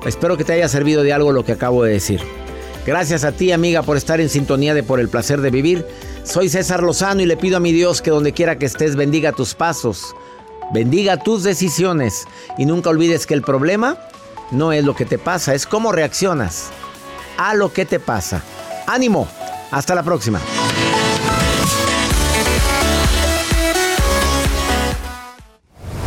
Espero 0.05 0.37
que 0.37 0.45
te 0.45 0.53
haya 0.53 0.69
servido 0.69 1.03
de 1.03 1.13
algo 1.13 1.33
lo 1.33 1.45
que 1.45 1.53
acabo 1.53 1.85
de 1.85 1.93
decir. 1.93 2.21
Gracias 2.87 3.25
a 3.25 3.33
ti, 3.33 3.53
amiga, 3.53 3.83
por 3.83 3.97
estar 3.97 4.21
en 4.21 4.29
sintonía 4.29 4.75
de 4.75 4.83
Por 4.83 5.01
el 5.01 5.09
placer 5.09 5.41
de 5.41 5.51
vivir. 5.51 5.87
Soy 6.25 6.49
César 6.49 6.83
Lozano 6.83 7.23
y 7.23 7.27
le 7.27 7.37
pido 7.37 7.57
a 7.57 7.61
mi 7.61 7.73
Dios 7.73 8.03
que 8.03 8.11
donde 8.11 8.33
quiera 8.33 8.59
que 8.59 8.67
estés 8.67 8.97
bendiga 8.97 9.33
tus 9.33 9.55
pasos, 9.55 10.15
bendiga 10.73 11.19
tus 11.19 11.43
decisiones 11.43 12.27
y 12.59 12.67
nunca 12.67 12.91
olvides 12.91 13.27
que 13.27 13.35
el 13.35 13.43
problema 13.43 13.99
no 14.51 14.73
es 14.73 14.85
lo 14.85 14.95
que 14.95 15.05
te 15.05 15.19
pasa, 15.19 15.55
es 15.55 15.67
cómo 15.67 15.93
reaccionas 15.93 16.71
a 17.37 17.55
lo 17.55 17.73
que 17.73 17.85
te 17.85 18.01
pasa. 18.01 18.43
Ánimo, 18.87 19.29
hasta 19.71 19.95
la 19.95 20.03
próxima. 20.03 20.41